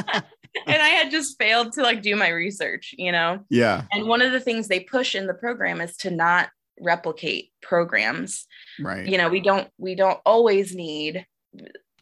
and 0.67 0.81
I 0.81 0.89
had 0.89 1.11
just 1.11 1.37
failed 1.37 1.73
to 1.73 1.81
like 1.83 2.01
do 2.01 2.15
my 2.15 2.29
research, 2.29 2.95
you 2.97 3.11
know. 3.11 3.43
Yeah. 3.49 3.83
And 3.91 4.07
one 4.07 4.21
of 4.21 4.31
the 4.31 4.39
things 4.39 4.67
they 4.67 4.79
push 4.81 5.13
in 5.15 5.27
the 5.27 5.33
program 5.33 5.81
is 5.81 5.97
to 5.97 6.11
not 6.11 6.49
replicate 6.81 7.51
programs 7.61 8.45
Right. 8.81 9.07
you 9.07 9.17
know 9.17 9.29
we 9.29 9.39
don't 9.39 9.69
we 9.77 9.95
don't 9.95 10.19
always 10.25 10.75
need 10.75 11.25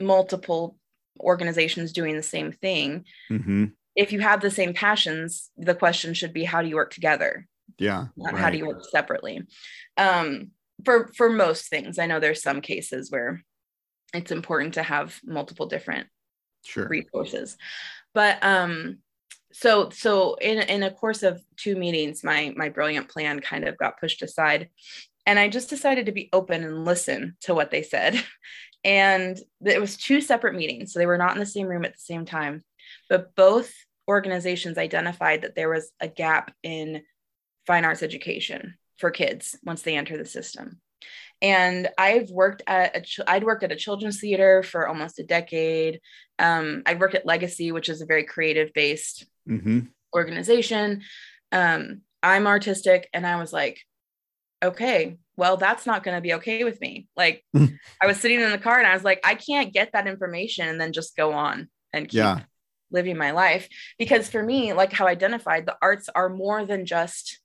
multiple 0.01 0.77
organizations 1.19 1.93
doing 1.93 2.15
the 2.15 2.23
same 2.23 2.51
thing 2.51 3.05
hmm 3.27 3.65
if 3.95 4.11
you 4.11 4.19
have 4.19 4.41
the 4.41 4.51
same 4.51 4.73
passions 4.73 5.51
the 5.57 5.75
question 5.75 6.13
should 6.13 6.33
be 6.33 6.43
how 6.43 6.61
do 6.61 6.67
you 6.67 6.75
work 6.75 6.93
together 6.93 7.47
Yeah. 7.77 8.07
not 8.17 8.33
right. 8.33 8.41
how 8.41 8.49
do 8.49 8.57
you 8.57 8.67
work 8.67 8.83
separately 8.89 9.41
um 9.97 10.51
for 10.85 11.11
for 11.15 11.29
most 11.29 11.69
things 11.69 11.99
i 11.99 12.05
know 12.05 12.19
there's 12.19 12.41
some 12.41 12.61
cases 12.61 13.11
where 13.11 13.43
it's 14.13 14.31
important 14.31 14.75
to 14.75 14.83
have 14.83 15.19
multiple 15.23 15.67
different 15.67 16.07
Sure. 16.65 16.87
resources 16.87 17.57
but 18.13 18.43
um 18.43 18.99
so 19.51 19.89
so 19.89 20.35
in 20.35 20.59
in 20.59 20.81
a 20.83 20.91
course 20.91 21.21
of 21.23 21.41
two 21.57 21.75
meetings 21.75 22.23
my 22.23 22.53
my 22.55 22.69
brilliant 22.69 23.09
plan 23.09 23.39
kind 23.41 23.67
of 23.67 23.77
got 23.77 23.99
pushed 23.99 24.21
aside 24.21 24.69
and 25.25 25.37
i 25.37 25.47
just 25.49 25.69
decided 25.69 26.05
to 26.05 26.11
be 26.11 26.29
open 26.33 26.63
and 26.63 26.85
listen 26.85 27.35
to 27.41 27.53
what 27.53 27.69
they 27.69 27.83
said 27.83 28.21
and 28.85 29.39
it 29.65 29.79
was 29.79 29.95
two 29.97 30.21
separate 30.21 30.55
meetings 30.55 30.91
so 30.93 30.99
they 30.99 31.05
were 31.05 31.17
not 31.17 31.33
in 31.33 31.39
the 31.39 31.45
same 31.45 31.67
room 31.67 31.85
at 31.85 31.93
the 31.93 31.99
same 31.99 32.25
time 32.25 32.63
but 33.09 33.35
both 33.35 33.73
organizations 34.07 34.77
identified 34.77 35.41
that 35.41 35.55
there 35.55 35.69
was 35.69 35.91
a 35.99 36.07
gap 36.07 36.53
in 36.63 37.03
fine 37.65 37.85
arts 37.85 38.03
education 38.03 38.75
for 38.97 39.11
kids 39.11 39.57
once 39.63 39.81
they 39.81 39.95
enter 39.95 40.17
the 40.17 40.25
system 40.25 40.81
and 41.41 41.89
I've 41.97 42.29
worked 42.29 42.63
at 42.67 42.95
a 42.95 43.29
I'd 43.29 43.43
worked 43.43 43.63
at 43.63 43.71
a 43.71 43.75
children's 43.75 44.19
theater 44.19 44.63
for 44.63 44.87
almost 44.87 45.19
a 45.19 45.23
decade. 45.23 45.99
Um, 46.39 46.83
I 46.85 46.93
worked 46.93 47.15
at 47.15 47.25
Legacy, 47.25 47.71
which 47.71 47.89
is 47.89 48.01
a 48.01 48.05
very 48.05 48.23
creative 48.23 48.73
based 48.73 49.25
hmm 49.45 49.81
organization. 50.15 51.01
Um, 51.51 52.01
I'm 52.21 52.47
artistic, 52.47 53.09
and 53.13 53.27
I 53.27 53.35
was 53.35 53.51
like, 53.51 53.81
okay, 54.63 55.17
well, 55.35 55.57
that's 55.57 55.85
not 55.85 56.03
going 56.03 56.15
to 56.15 56.21
be 56.21 56.35
okay 56.35 56.63
with 56.63 56.79
me. 56.79 57.07
Like, 57.17 57.43
I 58.01 58.07
was 58.07 58.19
sitting 58.19 58.39
in 58.39 58.51
the 58.51 58.57
car, 58.57 58.77
and 58.77 58.87
I 58.87 58.93
was 58.93 59.03
like, 59.03 59.19
I 59.23 59.35
can't 59.35 59.73
get 59.73 59.91
that 59.93 60.07
information 60.07 60.67
and 60.69 60.79
then 60.79 60.93
just 60.93 61.17
go 61.17 61.33
on 61.33 61.67
and 61.91 62.07
keep 62.07 62.17
Yeah. 62.17 62.39
Living 62.93 63.17
my 63.17 63.31
life 63.31 63.67
because 63.97 64.29
for 64.29 64.41
me, 64.41 64.73
like 64.73 64.93
how 64.93 65.07
I 65.07 65.11
identified, 65.11 65.65
the 65.65 65.77
arts 65.81 66.09
are 66.13 66.29
more 66.29 66.65
than 66.65 66.85
just 66.85 67.39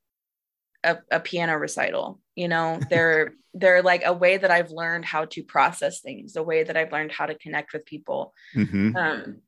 a, 0.84 0.98
a 1.10 1.20
piano 1.20 1.56
recital. 1.56 2.20
You 2.36 2.48
know, 2.48 2.80
they're 2.90 3.34
they're 3.54 3.82
like 3.82 4.02
a 4.04 4.12
way 4.12 4.36
that 4.36 4.50
I've 4.50 4.70
learned 4.70 5.04
how 5.04 5.24
to 5.26 5.42
process 5.42 6.00
things, 6.00 6.36
a 6.36 6.42
way 6.42 6.62
that 6.62 6.76
I've 6.76 6.92
learned 6.92 7.12
how 7.12 7.26
to 7.26 7.34
connect 7.34 7.72
with 7.72 7.84
people. 7.84 8.34
hmm 8.52 8.96
Um, 8.96 9.42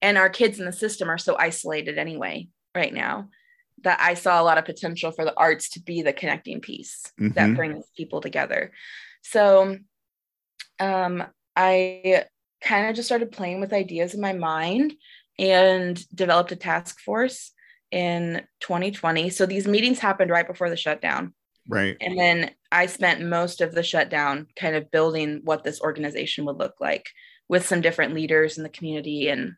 and 0.00 0.18
our 0.18 0.28
kids 0.28 0.58
in 0.58 0.66
the 0.66 0.72
system 0.72 1.08
are 1.08 1.18
so 1.18 1.36
isolated 1.38 1.98
anyway 1.98 2.48
right 2.74 2.92
now 2.92 3.30
that 3.82 3.98
I 4.00 4.14
saw 4.14 4.40
a 4.40 4.44
lot 4.44 4.58
of 4.58 4.64
potential 4.64 5.10
for 5.10 5.24
the 5.24 5.36
arts 5.36 5.70
to 5.70 5.80
be 5.80 6.02
the 6.02 6.12
connecting 6.12 6.60
piece 6.60 7.12
mm-hmm. 7.20 7.32
that 7.32 7.54
brings 7.54 7.84
people 7.96 8.20
together. 8.20 8.72
So 9.22 9.78
um, 10.78 11.24
I 11.56 12.24
kind 12.62 12.88
of 12.88 12.96
just 12.96 13.08
started 13.08 13.32
playing 13.32 13.60
with 13.60 13.72
ideas 13.72 14.14
in 14.14 14.20
my 14.20 14.32
mind 14.32 14.94
and 15.38 16.08
developed 16.14 16.52
a 16.52 16.56
task 16.56 17.00
force 17.00 17.52
in 17.90 18.42
2020. 18.60 19.30
So 19.30 19.46
these 19.46 19.66
meetings 19.66 19.98
happened 19.98 20.30
right 20.30 20.46
before 20.46 20.70
the 20.70 20.76
shutdown. 20.76 21.34
Right. 21.68 21.96
And 22.00 22.18
then 22.18 22.50
I 22.70 22.86
spent 22.86 23.24
most 23.24 23.60
of 23.60 23.74
the 23.74 23.82
shutdown 23.82 24.48
kind 24.56 24.76
of 24.76 24.90
building 24.90 25.40
what 25.44 25.64
this 25.64 25.80
organization 25.80 26.44
would 26.44 26.58
look 26.58 26.74
like 26.80 27.08
with 27.48 27.66
some 27.66 27.80
different 27.80 28.14
leaders 28.14 28.58
in 28.58 28.64
the 28.64 28.68
community 28.68 29.28
and 29.28 29.54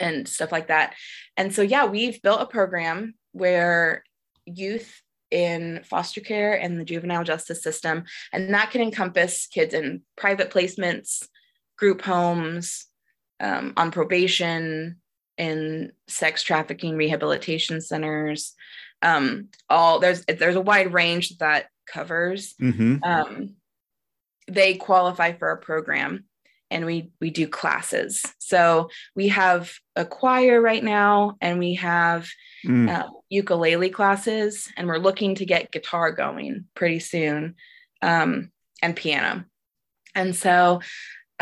and 0.00 0.26
stuff 0.26 0.50
like 0.50 0.68
that. 0.68 0.94
And 1.36 1.54
so 1.54 1.62
yeah, 1.62 1.84
we've 1.84 2.20
built 2.22 2.40
a 2.40 2.46
program 2.46 3.14
where 3.32 4.02
youth 4.46 5.00
in 5.30 5.82
foster 5.84 6.20
care 6.20 6.54
and 6.54 6.78
the 6.78 6.84
juvenile 6.84 7.24
justice 7.24 7.62
system 7.62 8.04
and 8.32 8.52
that 8.52 8.70
can 8.70 8.82
encompass 8.82 9.46
kids 9.46 9.72
in 9.74 10.02
private 10.16 10.50
placements, 10.50 11.26
group 11.78 12.02
homes, 12.02 12.86
um, 13.42 13.74
on 13.76 13.90
probation, 13.90 14.96
in 15.38 15.92
sex 16.08 16.42
trafficking 16.42 16.96
rehabilitation 16.96 17.80
centers, 17.80 18.54
um, 19.02 19.48
all 19.68 19.98
there's 19.98 20.24
there's 20.26 20.56
a 20.56 20.60
wide 20.60 20.92
range 20.92 21.36
that 21.38 21.66
covers. 21.86 22.54
Mm-hmm. 22.60 23.02
Um, 23.02 23.56
they 24.48 24.74
qualify 24.74 25.32
for 25.32 25.50
a 25.50 25.56
program, 25.56 26.24
and 26.70 26.86
we 26.86 27.10
we 27.20 27.30
do 27.30 27.48
classes. 27.48 28.24
So 28.38 28.90
we 29.16 29.28
have 29.28 29.72
a 29.96 30.04
choir 30.04 30.60
right 30.60 30.82
now, 30.82 31.36
and 31.40 31.58
we 31.58 31.74
have 31.74 32.28
mm. 32.64 32.88
uh, 32.88 33.08
ukulele 33.28 33.90
classes, 33.90 34.70
and 34.76 34.86
we're 34.86 34.98
looking 34.98 35.34
to 35.36 35.46
get 35.46 35.72
guitar 35.72 36.12
going 36.12 36.66
pretty 36.74 37.00
soon, 37.00 37.56
um, 38.00 38.52
and 38.80 38.94
piano. 38.94 39.44
And 40.14 40.36
so 40.36 40.80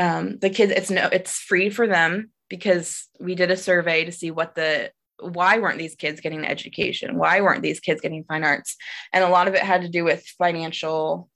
um, 0.01 0.39
the 0.39 0.49
kids, 0.49 0.73
it's 0.75 0.91
no, 0.91 1.11
it's 1.13 1.39
free 1.39 1.69
for 1.69 1.87
them 1.87 2.31
because 2.49 3.07
we 3.21 3.35
did 3.35 3.51
a 3.51 3.57
survey 3.57 4.07
to 4.07 4.13
see 4.13 4.31
what 4.31 4.55
the 4.55 4.91
why 5.21 5.59
weren't 5.59 5.79
these 5.79 5.95
kids 5.95 6.23
getting 6.23 6.47
education? 6.47 7.19
Why 7.19 7.43
weren't 7.43 7.63
these 7.63 7.81
kids 7.81 8.01
getting 8.01 8.25
fine 8.25 8.43
arts? 8.43 8.77
And 9.13 9.23
a 9.23 9.29
lot 9.29 9.47
of 9.47 9.55
it 9.55 9.61
had 9.61 9.83
to 9.83 9.91
do 9.91 10.03
with 10.03 10.25
financial 10.39 11.29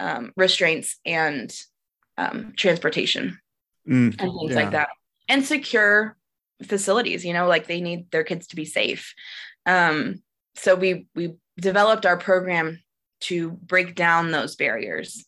um, 0.00 0.32
restraints 0.36 0.98
and 1.06 1.54
um, 2.18 2.54
transportation 2.56 3.38
mm, 3.88 4.08
and 4.08 4.18
things 4.18 4.50
yeah. 4.50 4.56
like 4.56 4.72
that, 4.72 4.88
and 5.28 5.44
secure 5.44 6.16
facilities. 6.64 7.24
You 7.24 7.34
know, 7.34 7.46
like 7.46 7.68
they 7.68 7.80
need 7.80 8.10
their 8.10 8.24
kids 8.24 8.48
to 8.48 8.56
be 8.56 8.64
safe. 8.64 9.14
Um, 9.64 10.24
so 10.56 10.74
we 10.74 11.06
we 11.14 11.36
developed 11.56 12.04
our 12.04 12.16
program 12.16 12.80
to 13.20 13.52
break 13.52 13.94
down 13.94 14.32
those 14.32 14.56
barriers. 14.56 15.24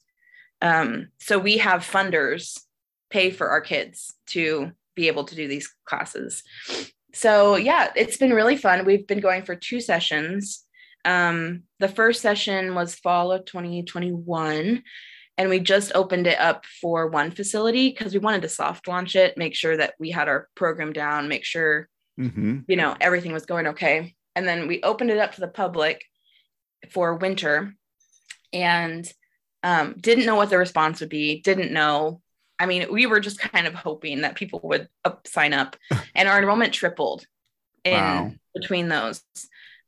Um, 0.61 1.09
so 1.19 1.39
we 1.39 1.59
have 1.59 1.83
funders 1.83 2.61
pay 3.11 3.31
for 3.31 3.49
our 3.49 3.61
kids 3.61 4.15
to 4.29 4.73
be 4.95 5.09
able 5.09 5.25
to 5.25 5.35
do 5.35 5.47
these 5.49 5.73
classes 5.85 6.43
so 7.15 7.57
yeah, 7.57 7.91
it's 7.97 8.17
been 8.17 8.33
really 8.33 8.57
fun. 8.57 8.85
We've 8.85 9.07
been 9.07 9.21
going 9.21 9.43
for 9.43 9.57
two 9.57 9.81
sessions. 9.81 10.65
Um, 11.05 11.63
the 11.79 11.89
first 11.89 12.21
session 12.21 12.75
was 12.75 12.95
fall 12.95 13.33
of 13.33 13.45
2021, 13.45 14.83
and 15.39 15.49
we 15.49 15.61
just 15.61 15.93
opened 15.95 16.27
it 16.27 16.39
up 16.39 16.67
for 16.81 17.09
one 17.09 17.31
facility 17.31 17.89
because 17.89 18.13
we 18.13 18.19
wanted 18.19 18.43
to 18.43 18.49
soft 18.49 18.89
launch 18.89 19.17
it, 19.17 19.39
make 19.39 19.55
sure 19.55 19.77
that 19.77 19.95
we 19.99 20.11
had 20.11 20.29
our 20.29 20.49
program 20.55 20.93
down, 20.93 21.29
make 21.29 21.45
sure 21.45 21.89
mm-hmm. 22.21 22.61
you 22.69 22.77
know 22.77 22.95
everything 23.01 23.33
was 23.33 23.47
going 23.47 23.69
okay. 23.69 24.15
And 24.37 24.47
then 24.47 24.69
we 24.69 24.83
opened 24.83 25.11
it 25.11 25.19
up 25.19 25.35
to 25.35 25.41
the 25.41 25.49
public 25.49 26.05
for 26.91 27.15
winter, 27.15 27.75
and 28.53 29.11
um, 29.63 29.95
didn't 29.99 30.27
know 30.27 30.37
what 30.37 30.51
the 30.51 30.59
response 30.59 31.01
would 31.01 31.09
be. 31.09 31.41
Didn't 31.41 31.73
know 31.73 32.21
I 32.59 32.67
mean, 32.67 32.93
we 32.93 33.07
were 33.07 33.21
just 33.21 33.39
kind 33.39 33.67
of 33.67 33.75
hoping 33.75 34.23
that 34.23 34.35
people 34.35 34.61
would 34.65 34.89
up, 35.05 35.27
sign 35.27 35.53
up, 35.53 35.77
and 36.15 36.29
our 36.29 36.39
enrollment 36.39 36.75
tripled 36.75 37.25
in 37.85 37.95
wow. 37.95 38.33
between 38.55 38.89
those. 38.89 39.23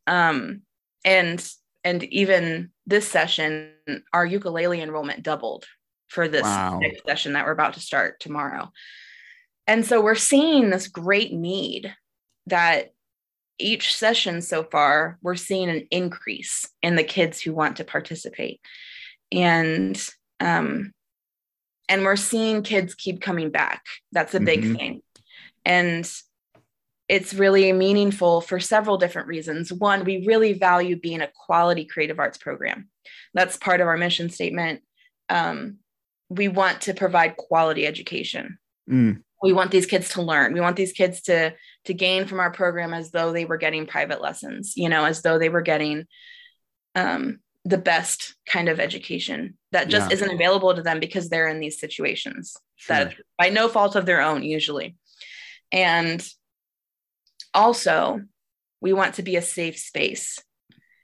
Um, 0.07 0.62
and 1.05 1.47
and 1.83 2.05
even 2.05 2.71
this 2.87 3.09
session, 3.09 3.73
our 4.12 4.27
ukulele 4.27 4.81
enrollment 4.81 5.23
doubled 5.23 5.65
for 6.09 6.29
this 6.29 6.43
wow. 6.43 6.79
next 6.79 7.05
session 7.07 7.33
that 7.33 7.47
we're 7.47 7.53
about 7.53 7.75
to 7.75 7.81
start 7.81 8.21
tomorrow. 8.21 8.71
And 9.67 9.87
so 9.87 10.03
we're 10.03 10.15
seeing 10.15 10.69
this 10.69 10.89
great 10.89 11.33
need 11.33 11.95
that 12.47 12.93
each 13.59 13.97
session 13.97 14.43
so 14.43 14.65
far, 14.65 15.19
we're 15.23 15.37
seeing 15.37 15.71
an 15.71 15.87
increase 15.91 16.69
in 16.83 16.97
the 16.97 17.05
kids 17.05 17.41
who 17.41 17.55
want 17.55 17.77
to 17.77 17.85
participate. 17.85 18.61
And 19.33 20.01
um, 20.41 20.93
and 21.89 22.05
we're 22.05 22.17
seeing 22.17 22.63
kids 22.63 22.95
keep 22.95 23.21
coming 23.21 23.51
back. 23.51 23.85
That's 24.13 24.35
a 24.35 24.41
big 24.41 24.63
mm-hmm. 24.63 24.75
thing. 24.75 25.03
And 25.65 26.11
it's 27.09 27.35
really 27.35 27.73
meaningful 27.73 28.41
for 28.41 28.61
several 28.61 28.97
different 28.97 29.29
reasons. 29.29 29.73
One 29.73 30.05
we 30.05 30.25
really 30.27 30.53
value 30.53 30.97
being 30.97 31.21
a 31.21 31.31
quality 31.47 31.85
creative 31.85 32.19
arts 32.19 32.39
program. 32.39 32.89
That's 33.35 33.57
part 33.57 33.81
of 33.81 33.89
our 33.89 33.97
mission 33.97 34.31
statement. 34.31 34.83
Um, 35.29 35.79
we 36.29 36.49
want 36.49 36.83
to 36.83 36.95
provide 36.95 37.37
quality 37.37 37.87
education. 37.87 38.59
Mm. 38.89 39.23
we 39.43 39.53
want 39.53 39.71
these 39.71 39.87
kids 39.87 40.09
to 40.11 40.23
learn. 40.23 40.53
We 40.53 40.61
want 40.61 40.75
these 40.77 40.93
kids 40.93 41.21
to 41.23 41.55
to 41.85 41.95
gain 41.95 42.27
from 42.27 42.41
our 42.41 42.51
program 42.51 42.93
as 42.93 43.11
though 43.11 43.33
they 43.33 43.45
were 43.45 43.57
getting 43.57 43.87
private 43.87 44.21
lessons 44.21 44.75
you 44.77 44.89
know 44.89 45.05
as 45.05 45.23
though 45.23 45.39
they 45.39 45.49
were 45.49 45.63
getting 45.63 46.07
um, 46.95 47.41
the 47.64 47.79
best 47.79 48.35
kind 48.50 48.69
of 48.69 48.81
education 48.81 49.57
that 49.73 49.88
just 49.88 50.11
yeah. 50.11 50.14
isn't 50.14 50.33
available 50.33 50.75
to 50.75 50.83
them 50.83 50.99
because 50.99 51.29
they're 51.29 51.49
in 51.49 51.61
these 51.61 51.79
situations 51.79 52.57
sure. 52.76 52.97
that 52.97 53.14
by 53.38 53.50
no 53.50 53.69
fault 53.69 53.97
of 53.97 54.07
their 54.07 54.23
own 54.23 54.43
usually 54.43 54.97
and 55.71 56.26
also 57.52 58.21
we 58.81 58.93
want 58.93 59.14
to 59.17 59.23
be 59.23 59.37
a 59.37 59.43
safe 59.43 59.79
space 59.79 60.43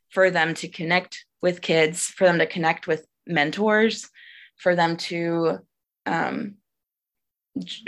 for 0.09 0.31
them 0.31 0.55
to 0.55 0.69
connect 0.69 1.25
with 1.43 1.61
kids 1.61 2.05
for 2.07 2.25
them 2.25 2.39
to 2.39 2.47
connect 2.47 2.87
with 2.87 3.07
mentors 3.27 4.09
for 4.57 4.75
them 4.75 4.97
to 4.97 5.59
um, 6.07 6.55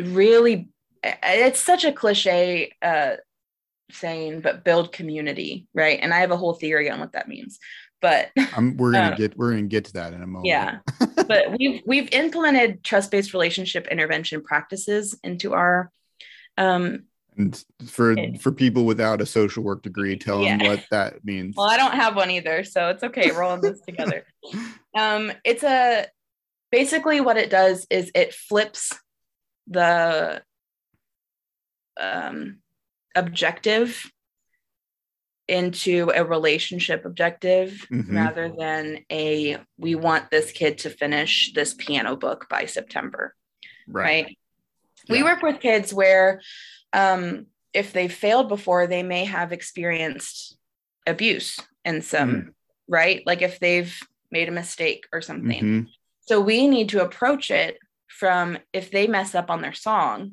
really 0.03 0.69
it's 1.03 1.61
such 1.61 1.85
a 1.85 1.93
cliche 1.93 2.73
uh, 2.83 3.17
saying 3.91 4.41
but 4.41 4.65
build 4.65 4.93
community 4.93 5.67
right 5.73 6.01
and 6.03 6.13
i 6.13 6.19
have 6.21 6.31
a 6.31 6.37
whole 6.37 6.53
theory 6.53 6.91
on 6.91 7.01
what 7.01 7.13
that 7.13 7.29
means 7.29 7.59
but 8.01 8.31
um, 8.57 8.77
we're 8.77 8.93
gonna 8.93 9.13
um, 9.13 9.17
get 9.17 9.37
we're 9.37 9.51
gonna 9.51 9.63
get 9.63 9.87
to 9.87 9.93
that 9.95 10.13
in 10.13 10.23
a 10.23 10.27
moment. 10.27 10.47
Yeah, 10.47 10.79
but 11.27 11.59
we've 11.59 11.83
we've 11.87 12.09
implemented 12.13 12.85
trust 12.85 13.11
based 13.11 13.33
relationship 13.33 13.89
intervention 13.89 14.43
practices 14.43 15.19
into 15.23 15.55
our. 15.55 15.91
Um, 16.57 17.05
and 17.37 17.65
for 17.87 18.13
it, 18.13 18.41
for 18.41 18.51
people 18.51 18.85
without 18.85 19.21
a 19.21 19.27
social 19.27 19.63
work 19.63 19.83
degree, 19.83 20.17
tell 20.17 20.43
yeah. 20.43 20.57
them 20.57 20.67
what 20.67 20.85
that 20.91 21.25
means. 21.25 21.55
Well, 21.57 21.69
I 21.69 21.77
don't 21.77 21.95
have 21.95 22.17
one 22.17 22.33
either, 22.33 22.65
so 22.65 22.89
it's 22.89 23.05
okay. 23.05 23.31
We're 23.31 23.45
all 23.45 23.55
in 23.55 23.61
this 23.61 23.81
together. 23.81 24.25
Um, 24.97 25.31
it's 25.45 25.63
a 25.63 26.07
basically 26.73 27.21
what 27.21 27.37
it 27.37 27.51
does 27.51 27.87
is 27.89 28.11
it 28.17 28.35
flips 28.35 28.93
the 29.69 30.43
um, 32.01 32.59
objective 33.15 34.11
into 35.49 36.13
a 36.15 36.25
relationship 36.25 37.05
objective 37.05 37.87
mm-hmm. 37.91 38.17
rather 38.17 38.53
than 38.57 39.05
a 39.11 39.57
we 39.79 39.95
want 39.95 40.31
this 40.31 40.53
kid 40.53 40.79
to 40.79 40.91
finish 40.91 41.53
this 41.55 41.75
piano 41.75 42.17
book 42.17 42.47
by 42.51 42.67
September. 42.67 43.35
Right. 43.87 44.25
right? 44.25 44.39
Yeah. 45.07 45.13
We 45.15 45.23
work 45.23 45.43
with 45.43 45.61
kids 45.61 45.93
where 45.93 46.43
um, 46.93 47.47
if 47.73 47.93
they've 47.93 48.13
failed 48.13 48.49
before, 48.49 48.87
they 48.87 49.03
may 49.03 49.25
have 49.25 49.53
experienced 49.53 50.57
abuse 51.07 51.59
in 51.85 52.03
some, 52.03 52.31
mm. 52.31 52.49
right? 52.87 53.23
Like 53.25 53.41
if 53.41 53.59
they've 53.59 53.99
made 54.31 54.49
a 54.49 54.53
mistake 54.53 55.07
or 55.13 55.23
something. 55.23 55.63
Mm-hmm. 55.63 55.83
So 56.21 56.41
we 56.41 56.69
need 56.69 56.91
to 56.91 57.03
approach 57.03 57.51
it 57.51 57.79
from 58.09 58.59
if 58.73 58.91
they 58.91 59.07
mess 59.07 59.35
up 59.35 59.51
on 59.51 59.63
their 59.63 59.73
song, 59.73 60.33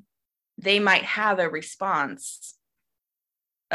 they 0.58 0.80
might 0.80 1.04
have 1.04 1.40
a 1.40 1.50
response 1.50 2.56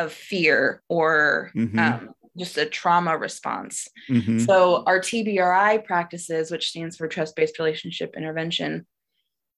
of 0.01 0.13
fear 0.13 0.83
or 0.89 1.51
mm-hmm. 1.55 1.79
um, 1.79 2.11
just 2.39 2.57
a 2.57 2.67
trauma 2.67 3.17
response. 3.17 3.89
Mm-hmm. 4.09 4.41
So 4.41 4.83
our 4.87 5.01
TBRI 5.01 5.85
practices, 5.85 6.51
which 6.51 6.69
stands 6.71 6.97
for 6.97 7.09
trust-based 7.09 7.59
relationship 7.59 8.15
intervention, 8.17 8.87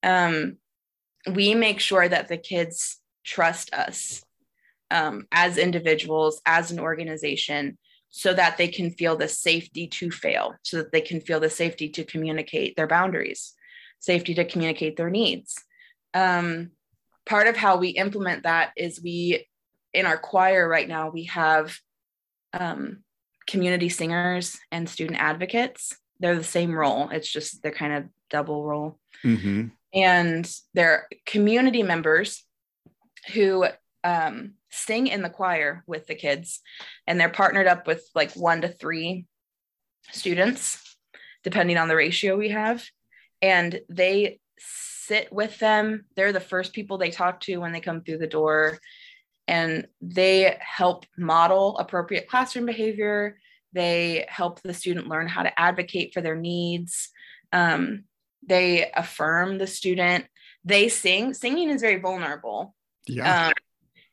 um, 0.03 0.57
we 1.33 1.55
make 1.55 1.81
sure 1.81 2.09
that 2.09 2.29
the 2.29 2.37
kids 2.37 2.99
trust 3.25 3.73
us 3.73 4.23
um, 4.91 5.27
as 5.31 5.59
individuals, 5.59 6.41
as 6.45 6.71
an 6.71 6.81
organization, 6.81 7.79
so 8.11 8.35
that 8.35 8.59
they 8.59 8.69
can 8.69 8.91
feel 8.91 9.17
the 9.17 9.29
safety 9.29 9.87
to 9.87 10.11
fail, 10.11 10.55
so 10.63 10.79
that 10.79 10.93
they 10.93 11.01
can 11.01 11.21
feel 11.21 11.41
the 11.41 11.49
safety 11.49 11.89
to 11.89 12.05
communicate 12.05 12.77
their 12.77 12.87
boundaries, 12.87 13.55
safety 14.01 14.35
to 14.35 14.45
communicate 14.45 14.97
their 14.97 15.09
needs. 15.09 15.55
Um, 16.13 16.73
part 17.25 17.47
of 17.47 17.57
how 17.57 17.79
we 17.79 17.89
implement 17.91 18.43
that 18.43 18.73
is 18.77 19.01
we 19.03 19.47
in 19.95 20.07
our 20.07 20.19
choir 20.19 20.69
right 20.69 20.89
now, 20.89 21.11
we 21.11 21.25
have 21.25 21.77
um, 22.53 23.03
community 23.47 23.89
singers 23.89 24.59
and 24.71 24.89
student 24.89 25.21
advocates. 25.21 25.97
They're 26.21 26.37
the 26.37 26.45
same 26.45 26.73
role. 26.73 27.09
It's 27.11 27.31
just 27.31 27.63
they're 27.63 27.73
kind 27.73 27.93
of 27.95 28.05
double 28.31 28.65
role. 28.65 28.99
Mm-hmm. 29.25 29.69
And 29.95 30.57
they're 30.75 31.09
community 31.27 31.83
members 31.83 32.45
who 33.35 33.67
um, 34.05 34.55
sing 34.71 35.07
in 35.07 35.23
the 35.23 35.31
choir 35.31 35.85
with 35.87 36.07
the 36.07 36.15
kids, 36.15 36.61
and 37.07 37.21
they're 37.21 37.29
partnered 37.29 37.67
up 37.67 37.87
with 37.87 38.05
like 38.15 38.33
one 38.33 38.63
to 38.63 38.69
three 38.69 39.27
students, 40.11 40.97
depending 41.45 41.77
on 41.77 41.89
the 41.89 41.97
ratio 41.97 42.37
we 42.37 42.51
have. 42.51 42.85
And 43.41 43.81
they 43.89 44.39
sit 44.59 45.33
with 45.33 45.59
them. 45.59 46.07
They're 46.17 46.33
the 46.33 46.41
first 46.41 46.73
people 46.73 46.97
they 46.97 47.11
talk 47.11 47.41
to 47.41 47.59
when 47.59 47.73
they 47.73 47.81
come 47.81 48.03
through 48.03 48.19
the 48.19 48.27
door. 48.27 48.79
And 49.49 49.87
they 50.01 50.57
help 50.61 51.05
model 51.19 51.77
appropriate 51.79 52.29
classroom 52.29 52.67
behavior. 52.67 53.39
They 53.73 54.27
help 54.29 54.61
the 54.63 54.75
student 54.75 55.09
learn 55.09 55.29
how 55.29 55.43
to 55.43 55.61
advocate 55.61 56.15
for 56.15 56.21
their 56.21 56.37
needs. 56.37 57.11
Um, 57.53 58.05
they 58.47 58.91
affirm 58.95 59.59
the 59.59 59.67
student. 59.67 60.27
They 60.65 60.89
sing. 60.89 61.35
Singing 61.35 61.71
is 61.71 61.81
very 61.81 62.01
vulnerable. 62.01 62.75
Yeah. 63.07 63.49
Um, 63.49 63.53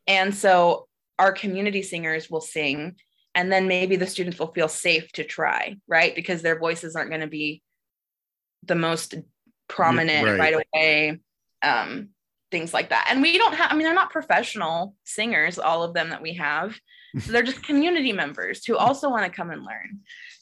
and 0.07 0.35
so 0.35 0.87
our 1.19 1.31
community 1.31 1.83
singers 1.83 2.29
will 2.29 2.41
sing, 2.41 2.95
and 3.35 3.51
then 3.51 3.67
maybe 3.67 3.97
the 3.97 4.07
students 4.07 4.39
will 4.39 4.51
feel 4.53 4.67
safe 4.67 5.11
to 5.13 5.23
try, 5.23 5.75
right? 5.87 6.15
Because 6.15 6.41
their 6.41 6.57
voices 6.57 6.95
aren't 6.95 7.09
going 7.09 7.21
to 7.21 7.27
be 7.27 7.61
the 8.63 8.75
most 8.75 9.15
prominent 9.67 10.25
Right. 10.25 10.39
right, 10.39 10.65
away. 10.73 11.19
Um, 11.61 12.09
things 12.51 12.73
like 12.73 12.89
that. 12.89 13.07
And 13.09 13.21
we 13.21 13.37
don't 13.37 13.53
have, 13.53 13.71
I 13.71 13.75
mean, 13.75 13.83
they're 13.83 13.93
not 13.93 14.11
professional 14.11 14.95
singers, 15.03 15.59
all 15.59 15.83
of 15.83 15.93
them 15.93 16.09
that 16.09 16.21
we 16.21 16.33
have. 16.33 16.79
So 17.19 17.31
they're 17.31 17.43
just 17.43 17.63
community 17.63 18.13
members 18.13 18.65
who 18.65 18.77
also 18.77 19.09
want 19.09 19.25
to 19.25 19.31
come 19.31 19.51
and 19.51 19.63
learn. 19.63 19.99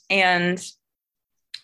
And 0.10 0.64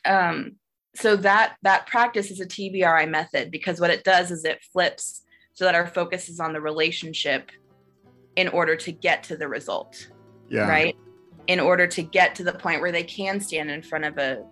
um, 0.05 0.55
so 0.95 1.15
that 1.17 1.55
that 1.63 1.87
practice 1.87 2.29
is 2.29 2.39
a 2.39 2.45
TBRI 2.45 3.09
method 3.09 3.51
because 3.51 3.79
what 3.79 3.89
it 3.89 4.03
does 4.03 4.31
is 4.31 4.45
it 4.45 4.61
flips 4.71 5.23
so 5.53 5.65
that 5.65 5.75
our 5.75 5.87
focus 5.87 6.29
is 6.29 6.39
on 6.39 6.53
the 6.53 6.61
relationship 6.61 7.51
in 8.35 8.47
order 8.49 8.75
to 8.75 8.91
get 8.91 9.23
to 9.23 9.37
the 9.37 9.47
result, 9.47 10.09
yeah. 10.49 10.67
right? 10.67 10.95
In 11.47 11.59
order 11.59 11.87
to 11.87 12.01
get 12.01 12.35
to 12.35 12.43
the 12.43 12.53
point 12.53 12.81
where 12.81 12.91
they 12.91 13.03
can 13.03 13.39
stand 13.39 13.69
in 13.69 13.81
front 13.81 14.05
of 14.05 14.17
a, 14.17 14.43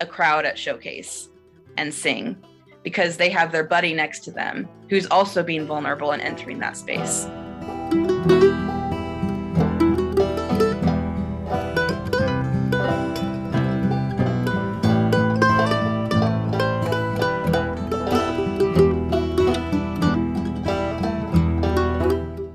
a 0.00 0.06
crowd 0.06 0.44
at 0.44 0.58
showcase 0.58 1.30
and 1.76 1.92
sing 1.92 2.36
because 2.82 3.16
they 3.16 3.30
have 3.30 3.52
their 3.52 3.64
buddy 3.64 3.94
next 3.94 4.20
to 4.24 4.30
them 4.30 4.68
who's 4.88 5.06
also 5.06 5.42
being 5.42 5.66
vulnerable 5.66 6.12
and 6.12 6.22
entering 6.22 6.58
that 6.58 6.76
space. 6.76 7.26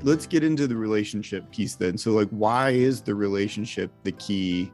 Let's 0.03 0.27
get 0.27 0.43
into 0.43 0.67
the 0.67 0.75
relationship 0.77 1.51
piece 1.51 1.75
then. 1.75 1.97
So, 1.97 2.11
like, 2.11 2.29
why 2.29 2.69
is 2.69 3.01
the 3.01 3.15
relationship 3.15 3.91
the 4.03 4.13
key 4.13 4.71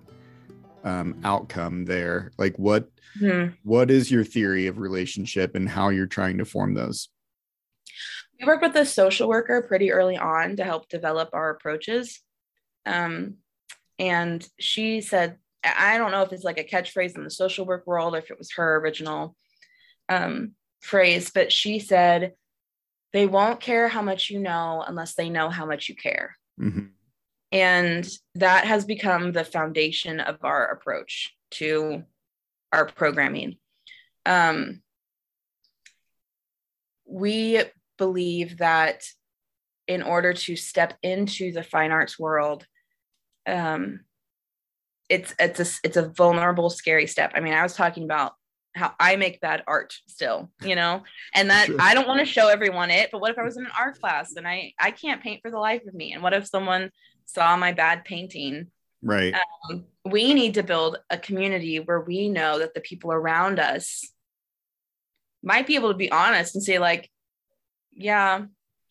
um, 0.84 1.20
outcome 1.24 1.86
there? 1.86 2.32
Like, 2.38 2.58
what 2.58 2.90
Hmm. 3.20 3.48
what 3.64 3.92
is 3.92 4.10
your 4.10 4.24
theory 4.24 4.68
of 4.68 4.78
relationship 4.78 5.54
and 5.56 5.68
how 5.68 5.90
you're 5.90 6.08
trying 6.08 6.38
to 6.38 6.46
form 6.46 6.74
those? 6.74 7.10
We 8.40 8.48
work 8.48 8.62
with 8.62 8.76
a 8.76 8.86
social 8.86 9.28
worker 9.28 9.62
pretty 9.62 9.92
early 9.92 10.18
on 10.18 10.56
to 10.56 10.64
help 10.64 10.88
develop 10.88 11.30
our 11.34 11.50
approaches. 11.50 12.22
Um, 12.86 13.36
and 14.00 14.48
she 14.60 15.02
said, 15.02 15.38
I 15.64 15.98
don't 15.98 16.12
know 16.12 16.24
if 16.24 16.32
it's 16.32 16.44
like 16.44 16.58
a 16.58 16.64
catchphrase 16.64 17.16
in 17.16 17.24
the 17.24 17.30
social 17.30 17.66
work 17.66 17.86
world 17.86 18.16
or 18.16 18.20
if 18.20 18.32
it 18.32 18.38
was 18.38 18.54
her 18.54 18.78
original 18.78 19.36
um, 20.10 20.54
phrase, 20.80 21.32
but 21.34 21.52
she 21.52 21.80
said, 21.80 22.34
they 23.14 23.28
won't 23.28 23.60
care 23.60 23.90
how 23.90 24.02
much 24.02 24.30
you 24.30 24.40
know 24.40 24.84
unless 24.88 25.16
they 25.16 25.30
know 25.30 25.50
how 25.50 25.66
much 25.66 25.90
you 25.90 25.96
care. 25.96 26.38
Mhm. 26.60 26.92
And 27.52 28.08
that 28.36 28.66
has 28.66 28.86
become 28.86 29.32
the 29.32 29.44
foundation 29.44 30.20
of 30.20 30.38
our 30.44 30.68
approach 30.68 31.36
to 31.52 32.04
our 32.72 32.86
programming. 32.86 33.58
Um, 34.26 34.82
we 37.06 37.62
believe 37.98 38.58
that 38.60 39.04
in 39.88 40.02
order 40.02 40.32
to 40.32 40.56
step 40.56 40.94
into 41.04 41.52
the 41.52 41.64
fine 41.64 41.92
arts 41.92 42.18
world, 42.18 42.66
um, 43.46 44.02
it's 45.10 45.36
it's 45.38 45.60
a 45.60 45.66
it's 45.84 45.98
a 45.98 46.08
vulnerable, 46.08 46.70
scary 46.70 47.06
step. 47.06 47.34
I 47.36 47.42
mean, 47.42 47.54
I 47.54 47.64
was 47.64 47.76
talking 47.76 48.06
about 48.06 48.34
how 48.74 48.94
I 48.98 49.18
make 49.18 49.42
bad 49.42 49.64
art 49.68 49.94
still, 50.08 50.50
you 50.64 50.76
know, 50.76 51.04
and 51.36 51.50
that 51.50 51.66
Sure. 51.66 51.76
I 51.82 51.94
don't 51.94 52.08
want 52.08 52.20
to 52.20 52.26
show 52.26 52.48
everyone 52.48 52.90
it. 52.90 53.10
But 53.12 53.20
what 53.20 53.32
if 53.32 53.38
I 53.38 53.44
was 53.44 53.58
in 53.58 53.66
an 53.66 53.72
art 53.78 54.00
class 54.00 54.36
and 54.38 54.48
I 54.48 54.74
I 54.80 54.92
can't 54.92 55.22
paint 55.22 55.42
for 55.42 55.52
the 55.52 55.60
life 55.60 55.82
of 55.86 55.94
me? 55.94 56.14
And 56.14 56.24
what 56.24 56.34
if 56.34 56.48
someone 56.48 56.92
saw 57.34 57.56
my 57.58 57.72
bad 57.72 58.04
painting 58.06 58.68
Right. 59.04 59.34
um, 59.70 59.86
we 60.06 60.34
need 60.34 60.54
to 60.56 60.64
build 60.64 60.98
a 61.10 61.18
community 61.18 61.80
where 61.80 62.00
we 62.02 62.30
know 62.30 62.60
that 62.60 62.74
the 62.76 62.82
people 62.82 63.12
around 63.12 63.60
us 63.60 64.08
might 65.44 65.66
be 65.66 65.76
able 65.76 65.90
to 65.90 65.98
be 65.98 66.12
honest 66.12 66.56
and 66.56 66.64
say 66.64 66.78
like 66.78 67.10
yeah 67.94 68.44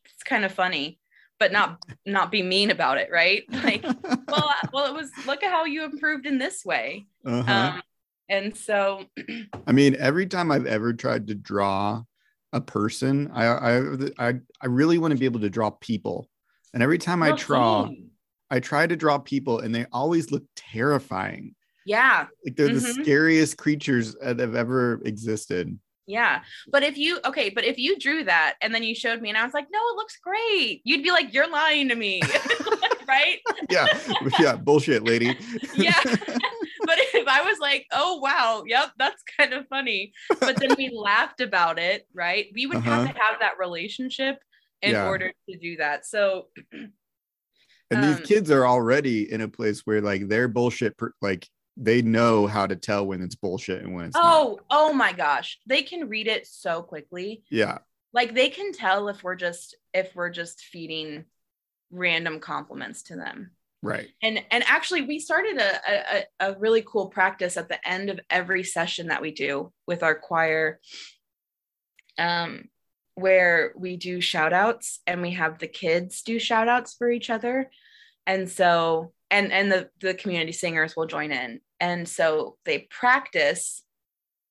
it's 0.05 0.22
kind 0.24 0.44
of 0.44 0.53
funny 0.53 0.98
but 1.38 1.53
not 1.53 1.79
not 2.05 2.31
be 2.31 2.42
mean 2.42 2.70
about 2.70 2.98
it 2.98 3.09
right 3.12 3.44
like 3.64 3.83
well 3.83 4.48
uh, 4.48 4.66
well 4.72 4.87
it 4.87 4.94
was 4.94 5.11
look 5.26 5.42
at 5.42 5.50
how 5.53 5.64
you 5.64 5.85
improved 5.85 6.26
in 6.26 6.38
this 6.38 6.64
way 6.64 7.07
Uh-huh. 7.24 7.53
um 7.53 7.83
and 8.29 8.57
so 8.57 9.05
I 9.66 9.72
mean, 9.72 9.96
every 9.98 10.26
time 10.26 10.53
I've 10.53 10.66
ever 10.66 10.92
tried 10.92 11.26
to 11.29 11.35
draw 11.35 12.03
a 12.53 12.61
person, 12.61 13.29
I 13.35 13.44
I 13.46 14.29
I, 14.29 14.35
I 14.61 14.66
really 14.66 14.98
want 14.98 15.12
to 15.12 15.18
be 15.18 15.24
able 15.24 15.40
to 15.40 15.50
draw 15.50 15.70
people. 15.70 16.29
And 16.72 16.81
every 16.81 16.98
time 16.98 17.24
I 17.24 17.31
well, 17.31 17.37
draw, 17.38 17.87
same. 17.87 18.10
I 18.50 18.60
try 18.60 18.86
to 18.86 18.96
draw 18.96 19.18
people 19.18 19.60
and 19.60 19.74
they 19.74 19.86
always 19.92 20.30
look 20.30 20.44
terrifying. 20.56 21.54
yeah 21.86 22.26
Like 22.44 22.56
they're 22.56 22.68
the 22.68 22.80
Mhm. 22.80 23.02
scariest 23.02 23.56
creatures 23.58 24.14
that 24.16 24.38
have 24.38 24.54
ever 24.54 25.00
existed. 25.04 25.78
yeah 26.06 26.42
but 26.72 26.82
if 26.82 26.96
you 26.98 27.20
okay 27.24 27.50
but 27.50 27.64
if 27.64 27.78
you 27.78 27.96
drew 27.98 28.24
that 28.24 28.54
and 28.60 28.74
then 28.74 28.82
you 28.82 28.94
showed 28.94 29.20
me 29.22 29.28
and 29.28 29.38
i 29.38 29.44
was 29.44 29.54
like 29.54 29.68
no 29.70 29.78
it 29.90 29.96
looks 29.96 30.16
great 30.16 30.80
you'd 30.84 31.04
be 31.04 31.12
like 31.12 31.32
you're 31.32 31.48
lying 31.50 31.88
to 31.88 31.94
me 31.94 32.32
right 33.08 33.38
Yeah. 33.70 33.86
Yeah. 34.40 34.56
Bullshit, 34.56 35.04
lady. 35.04 35.38
Yeah. 35.74 36.02
but 36.88 36.98
if 37.14 37.26
I 37.28 37.42
was 37.42 37.58
like, 37.60 37.86
oh 37.92 38.16
wow, 38.16 38.64
yep, 38.66 38.90
that's 38.98 39.22
kind 39.38 39.52
of 39.52 39.66
funny, 39.68 40.12
but 40.40 40.56
then 40.60 40.74
we 40.76 40.90
laughed 40.92 41.40
about 41.40 41.78
it, 41.78 42.06
right? 42.14 42.46
We 42.54 42.66
would 42.66 42.82
have 42.82 43.02
Uh-huh. 43.04 43.12
to 43.12 43.18
have 43.18 43.40
that 43.40 43.58
relationship 43.58 44.36
in 44.82 44.92
Yeah. 44.92 45.06
order 45.06 45.32
to 45.48 45.56
do 45.58 45.76
that. 45.76 46.04
So 46.06 46.48
and 47.90 48.03
these 48.03 48.16
Um, 48.16 48.22
kids 48.22 48.50
are 48.50 48.66
already 48.66 49.31
in 49.31 49.40
a 49.40 49.48
place 49.48 49.81
where 49.87 50.00
like 50.00 50.29
they're 50.29 50.48
bullshit 50.48 50.96
per- 50.96 51.14
like 51.20 51.48
they 51.76 52.03
know 52.03 52.46
how 52.46 52.66
to 52.66 52.76
tell 52.76 53.07
when 53.07 53.22
it's 53.22 53.35
bullshit 53.35 53.83
and 53.83 53.94
when 53.94 54.07
it's 54.07 54.16
not. 54.16 54.24
oh, 54.24 54.61
oh 54.70 54.92
my 54.92 55.12
gosh, 55.12 55.59
they 55.66 55.83
can 55.83 56.09
read 56.09 56.26
it 56.26 56.46
so 56.46 56.83
quickly. 56.83 57.42
yeah 57.50 57.79
Like 58.12 58.35
they 58.35 58.50
can 58.50 58.72
tell 58.72 59.09
if 59.09 59.22
we're 59.22 59.37
just 59.37 59.76
if 59.94 60.14
we're 60.14 60.31
just 60.31 60.61
feeding 60.62 61.24
random 61.90 62.38
compliments 62.38 63.03
to 63.05 63.16
them. 63.16 63.50
right 63.83 64.09
and 64.22 64.44
and 64.50 64.62
actually 64.66 65.03
we 65.03 65.18
started 65.18 65.57
a, 65.59 65.70
a 66.16 66.24
a 66.50 66.59
really 66.59 66.83
cool 66.83 67.09
practice 67.09 67.57
at 67.57 67.68
the 67.68 67.88
end 67.88 68.11
of 68.11 68.20
every 68.29 68.62
session 68.62 69.09
that 69.09 69.22
we 69.22 69.33
do 69.33 69.72
with 69.87 70.03
our 70.03 70.14
choir 70.14 70.79
um 72.18 72.68
where 73.20 73.72
we 73.76 73.96
do 73.96 74.20
shout 74.20 74.52
outs 74.52 75.00
and 75.06 75.22
we 75.22 75.33
have 75.33 75.59
the 75.59 75.68
kids 75.68 76.22
do 76.22 76.38
shout 76.38 76.68
outs 76.68 76.94
for 76.94 77.11
each 77.11 77.30
other. 77.30 77.70
And 78.26 78.48
so 78.48 79.12
and 79.30 79.52
and 79.52 79.70
the 79.70 79.90
the 80.00 80.14
community 80.14 80.52
singers 80.52 80.96
will 80.96 81.06
join 81.06 81.33
in. 81.33 81.61
And 81.78 82.09
so 82.09 82.56
they 82.64 82.80
practice 82.90 83.83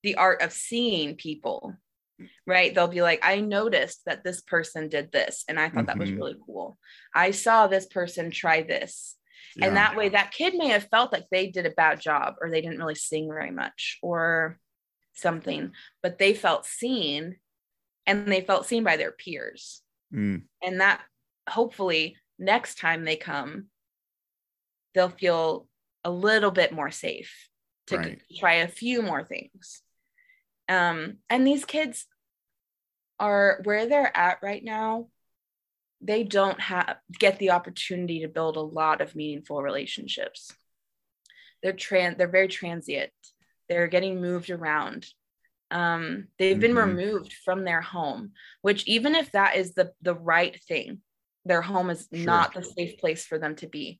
the 0.04 0.16
art 0.16 0.42
of 0.42 0.52
seeing 0.54 1.16
people 1.16 1.76
right? 2.46 2.76
They'll 2.76 2.90
be 2.90 3.02
like 3.02 3.22
i 3.24 3.40
noticed 3.40 4.02
that 4.06 4.26
this 4.26 4.42
person 4.42 4.90
did 4.90 5.10
this 5.10 5.46
and 5.48 5.58
i 5.58 5.70
thought 5.70 5.86
that 5.86 5.98
was 5.98 6.10
Mhm. 6.10 6.18
really 6.18 6.36
cool. 6.46 6.78
I 7.16 7.32
saw 7.32 7.68
this 7.68 7.86
person 7.86 8.30
try 8.30 8.62
this. 8.62 9.16
And 9.62 9.78
that 9.78 9.96
way 9.96 10.10
that 10.10 10.32
kid 10.32 10.54
may 10.56 10.68
have 10.68 10.90
felt 10.90 11.14
like 11.14 11.28
they 11.32 11.48
did 11.48 11.66
a 11.66 11.72
bad 11.72 12.02
job 12.02 12.36
or 12.42 12.50
they 12.50 12.60
didn't 12.62 12.78
really 12.80 12.96
sing 12.96 13.30
very 13.30 13.52
much 13.52 14.00
or 14.02 14.60
something 15.14 15.72
but 16.04 16.18
they 16.18 16.34
felt 16.34 16.66
seen 16.66 17.38
and 18.10 18.32
they 18.32 18.42
felt 18.42 18.66
seen 18.66 18.84
by 18.84 18.98
their 18.98 19.12
peers. 19.12 19.82
Mm, 20.14 20.44
and 20.64 20.82
that 20.82 21.02
hopefully 21.48 22.18
next 22.38 22.80
time 22.80 23.06
they 23.06 23.16
come 23.16 23.68
they'll 24.96 25.10
feel 25.10 25.68
a 26.04 26.10
little 26.10 26.50
bit 26.52 26.72
more 26.74 26.90
safe 26.90 27.48
to 27.88 27.98
Right. 27.98 28.22
try 28.40 28.54
a 28.56 28.68
few 28.68 29.02
more 29.04 29.24
things. 29.24 29.84
Um 30.68 31.18
and 31.30 31.46
these 31.46 31.66
kids 31.66 32.08
are 33.20 33.62
where 33.64 33.86
they're 33.86 34.16
at 34.16 34.40
right 34.42 34.64
now. 34.64 35.10
They 36.02 36.24
don't 36.24 36.60
have 36.60 36.98
get 37.20 37.38
the 37.38 37.52
opportunity 37.52 38.22
to 38.22 38.28
build 38.28 38.56
a 38.58 38.62
lot 38.62 39.02
of 39.02 39.16
meaningful 39.16 39.62
relationships. 39.62 40.52
They're 41.62 41.74
trans 41.74 42.18
they're 42.18 42.28
very 42.28 42.48
transient. 42.48 43.12
They're 43.68 43.88
getting 43.88 44.22
moved 44.22 44.50
around 44.50 45.06
um, 45.72 46.28
they've 46.38 46.54
mm-hmm. 46.54 46.62
been 46.62 46.76
removed 46.76 47.34
from 47.46 47.64
their 47.64 47.82
home 47.82 48.32
which 48.62 48.86
even 48.88 49.16
if 49.16 49.32
that 49.32 49.56
is 49.56 49.74
the 49.74 49.92
the 50.02 50.16
right 50.16 50.62
thing 50.64 51.02
their 51.46 51.62
home 51.62 51.90
is 51.90 52.08
sure. 52.14 52.26
not 52.26 52.54
the 52.54 52.64
safe 52.64 52.98
place 52.98 53.26
for 53.26 53.38
them 53.38 53.56
to 53.56 53.68
be 53.68 54.00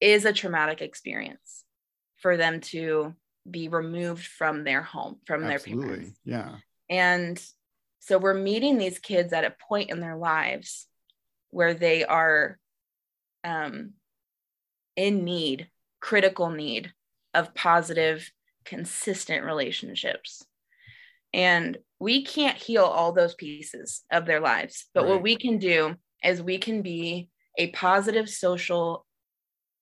is 0.00 0.24
a 0.24 0.32
traumatic 0.32 0.82
experience 0.82 1.64
for 2.18 2.36
them 2.36 2.60
to 2.60 3.14
be 3.48 3.68
removed 3.68 4.26
from 4.26 4.64
their 4.64 4.82
home 4.82 5.16
from 5.26 5.44
Absolutely. 5.44 5.86
their 5.86 5.96
parents 5.96 6.20
yeah 6.24 6.56
and 6.88 7.42
so 8.00 8.18
we're 8.18 8.34
meeting 8.34 8.76
these 8.76 8.98
kids 8.98 9.32
at 9.32 9.44
a 9.44 9.54
point 9.68 9.90
in 9.90 10.00
their 10.00 10.16
lives 10.16 10.86
where 11.50 11.72
they 11.72 12.04
are 12.04 12.58
um, 13.44 13.92
in 14.96 15.24
need 15.24 15.68
critical 16.00 16.50
need 16.50 16.92
of 17.32 17.54
positive 17.54 18.30
consistent 18.64 19.44
relationships 19.44 20.44
and 21.34 21.76
we 21.98 22.24
can't 22.24 22.56
heal 22.56 22.84
all 22.84 23.12
those 23.12 23.34
pieces 23.34 24.02
of 24.10 24.24
their 24.24 24.40
lives 24.40 24.86
but 24.94 25.02
right. 25.02 25.10
what 25.10 25.22
we 25.22 25.36
can 25.36 25.58
do 25.58 25.94
is 26.22 26.40
we 26.40 26.56
can 26.56 26.80
be 26.80 27.28
a 27.58 27.70
positive 27.72 28.30
social 28.30 29.04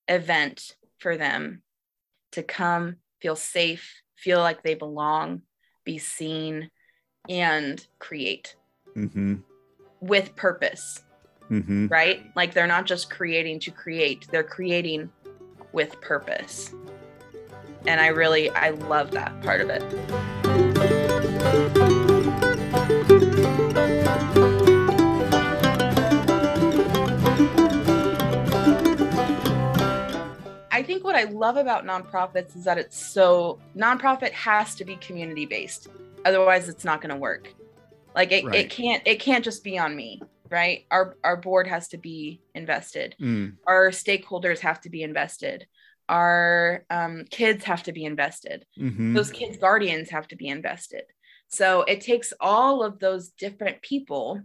event 0.09 0.75
for 0.99 1.17
them 1.17 1.63
to 2.33 2.43
come 2.43 2.97
feel 3.21 3.37
safe 3.37 4.03
feel 4.17 4.41
like 4.41 4.63
they 4.63 4.75
belong 4.75 5.43
be 5.85 5.99
seen 5.99 6.71
and 7.29 7.87
create 7.99 8.57
mm-hmm. 8.97 9.37
with 10.01 10.35
purpose 10.35 11.03
mm-hmm. 11.51 11.87
right 11.89 12.25
like 12.35 12.55
they're 12.55 12.67
not 12.67 12.87
just 12.87 13.11
creating 13.11 13.61
to 13.61 13.71
create 13.71 14.27
they're 14.31 14.43
creating 14.43 15.11
with 15.73 16.01
purpose 16.01 16.75
and 17.87 18.01
i 18.01 18.07
really 18.09 18.51
i 18.51 18.71
love 18.71 19.11
that 19.11 19.41
part 19.43 19.61
of 19.61 19.69
it 19.69 19.83
I 31.23 31.27
think 31.27 31.39
what 31.39 31.47
I 31.47 31.53
love 31.53 31.57
about 31.57 31.85
nonprofits 31.85 32.57
is 32.57 32.65
that 32.65 32.79
it's 32.79 32.97
so 32.97 33.61
nonprofit 33.77 34.33
has 34.33 34.75
to 34.77 34.85
be 34.85 34.97
community 34.97 35.47
based. 35.47 35.89
Otherwise 36.25 36.69
it's 36.69 36.85
not 36.85 37.01
going 37.01 37.15
to 37.15 37.21
work. 37.21 37.53
Like 38.15 38.33
it, 38.33 38.45
right. 38.45 38.55
it 38.55 38.71
can't 38.71 39.03
it 39.07 39.21
can't 39.21 39.45
just 39.45 39.65
be 39.65 39.79
on 39.79 39.97
me, 39.97 40.21
right? 40.51 40.85
Our 40.91 41.17
our 41.25 41.37
board 41.37 41.67
has 41.67 41.89
to 41.89 41.99
be 41.99 42.43
invested. 42.55 43.17
Mm. 43.21 43.57
Our 43.67 43.91
stakeholders 43.91 44.61
have 44.61 44.81
to 44.83 44.91
be 44.91 45.03
invested 45.03 45.67
our 46.09 46.85
um, 46.91 47.25
kids 47.31 47.65
have 47.65 47.85
to 47.85 47.93
be 47.93 48.05
invested 48.05 48.67
mm-hmm. 48.77 49.15
those 49.15 49.31
kids 49.31 49.57
guardians 49.57 50.11
have 50.11 50.27
to 50.27 50.35
be 50.37 50.49
invested 50.49 51.05
so 51.47 51.83
it 51.83 52.01
takes 52.01 52.33
all 52.41 52.83
of 52.83 52.99
those 52.99 53.29
different 53.31 53.81
people 53.83 54.43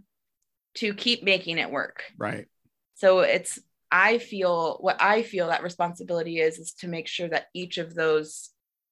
to 0.74 0.94
keep 0.94 1.24
making 1.24 1.58
it 1.58 1.70
work 1.70 2.04
right 2.16 2.46
so 2.94 3.20
it's 3.20 3.58
i 3.90 4.18
feel 4.18 4.78
what 4.80 5.00
i 5.00 5.22
feel 5.22 5.48
that 5.48 5.62
responsibility 5.62 6.38
is 6.38 6.58
is 6.58 6.72
to 6.72 6.88
make 6.88 7.06
sure 7.06 7.28
that 7.28 7.46
each 7.54 7.78
of 7.78 7.94
those 7.94 8.50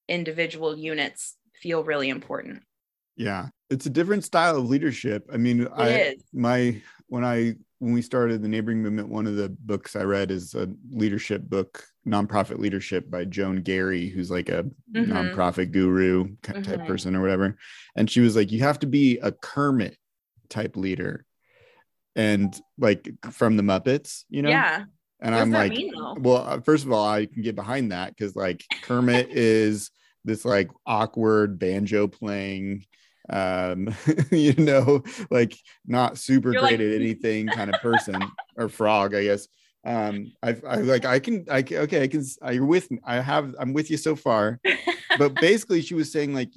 individual 0.08 0.76
units 0.76 1.36
feel 1.60 1.84
really 1.84 2.08
important 2.08 2.62
yeah 3.16 3.46
it's 3.70 3.86
a 3.86 3.90
different 3.90 4.24
style 4.24 4.56
of 4.56 4.68
leadership 4.68 5.28
i 5.32 5.36
mean 5.36 5.62
it 5.62 5.72
i 5.74 5.88
is. 5.88 6.22
my 6.32 6.80
when 7.08 7.24
i 7.24 7.54
when 7.78 7.92
we 7.92 8.02
started 8.02 8.42
the 8.42 8.48
neighboring 8.48 8.82
movement, 8.82 9.08
one 9.08 9.26
of 9.26 9.36
the 9.36 9.50
books 9.60 9.96
I 9.96 10.02
read 10.02 10.30
is 10.30 10.54
a 10.54 10.68
leadership 10.90 11.42
book, 11.42 11.84
nonprofit 12.06 12.58
leadership 12.58 13.10
by 13.10 13.24
Joan 13.24 13.62
Garry, 13.62 14.08
who's 14.08 14.30
like 14.30 14.48
a 14.48 14.64
mm-hmm. 14.92 15.12
nonprofit 15.12 15.72
guru 15.72 16.36
type 16.42 16.56
mm-hmm. 16.56 16.86
person 16.86 17.14
or 17.14 17.20
whatever. 17.20 17.58
And 17.94 18.10
she 18.10 18.20
was 18.20 18.34
like, 18.34 18.50
you 18.50 18.60
have 18.60 18.78
to 18.80 18.86
be 18.86 19.18
a 19.18 19.30
Kermit 19.30 19.96
type 20.48 20.76
leader. 20.76 21.26
And 22.16 22.58
like 22.78 23.08
from 23.30 23.56
the 23.56 23.62
Muppets, 23.62 24.24
you 24.28 24.42
know? 24.42 24.48
Yeah. 24.48 24.84
And 25.20 25.34
what 25.34 25.42
I'm 25.42 25.50
like, 25.50 25.72
mean, 25.72 25.92
well, 26.18 26.38
uh, 26.38 26.60
first 26.60 26.84
of 26.84 26.92
all, 26.92 27.06
I 27.06 27.26
can 27.26 27.42
get 27.42 27.54
behind 27.54 27.92
that 27.92 28.16
because 28.16 28.34
like 28.34 28.64
Kermit 28.82 29.28
is 29.30 29.90
this 30.24 30.44
like 30.44 30.70
awkward 30.86 31.58
banjo 31.58 32.08
playing 32.08 32.84
um 33.28 33.92
you 34.30 34.54
know 34.54 35.02
like 35.30 35.56
not 35.86 36.18
super 36.18 36.52
You're 36.52 36.60
great 36.62 36.78
like- 36.78 36.80
at 36.80 36.94
anything 36.94 37.48
kind 37.48 37.74
of 37.74 37.80
person 37.80 38.16
or 38.56 38.68
frog 38.68 39.14
i 39.14 39.24
guess 39.24 39.48
um 39.84 40.32
i 40.42 40.56
i 40.68 40.76
like 40.76 41.04
i 41.04 41.18
can 41.18 41.44
i 41.50 41.64
okay 41.70 42.02
i 42.02 42.08
can 42.08 42.24
you're 42.52 42.64
with 42.64 42.90
me 42.90 42.98
i 43.04 43.16
have 43.16 43.54
i'm 43.58 43.72
with 43.72 43.90
you 43.90 43.96
so 43.96 44.14
far 44.14 44.60
but 45.18 45.34
basically 45.34 45.80
she 45.80 45.94
was 45.94 46.12
saying 46.12 46.34
like 46.34 46.52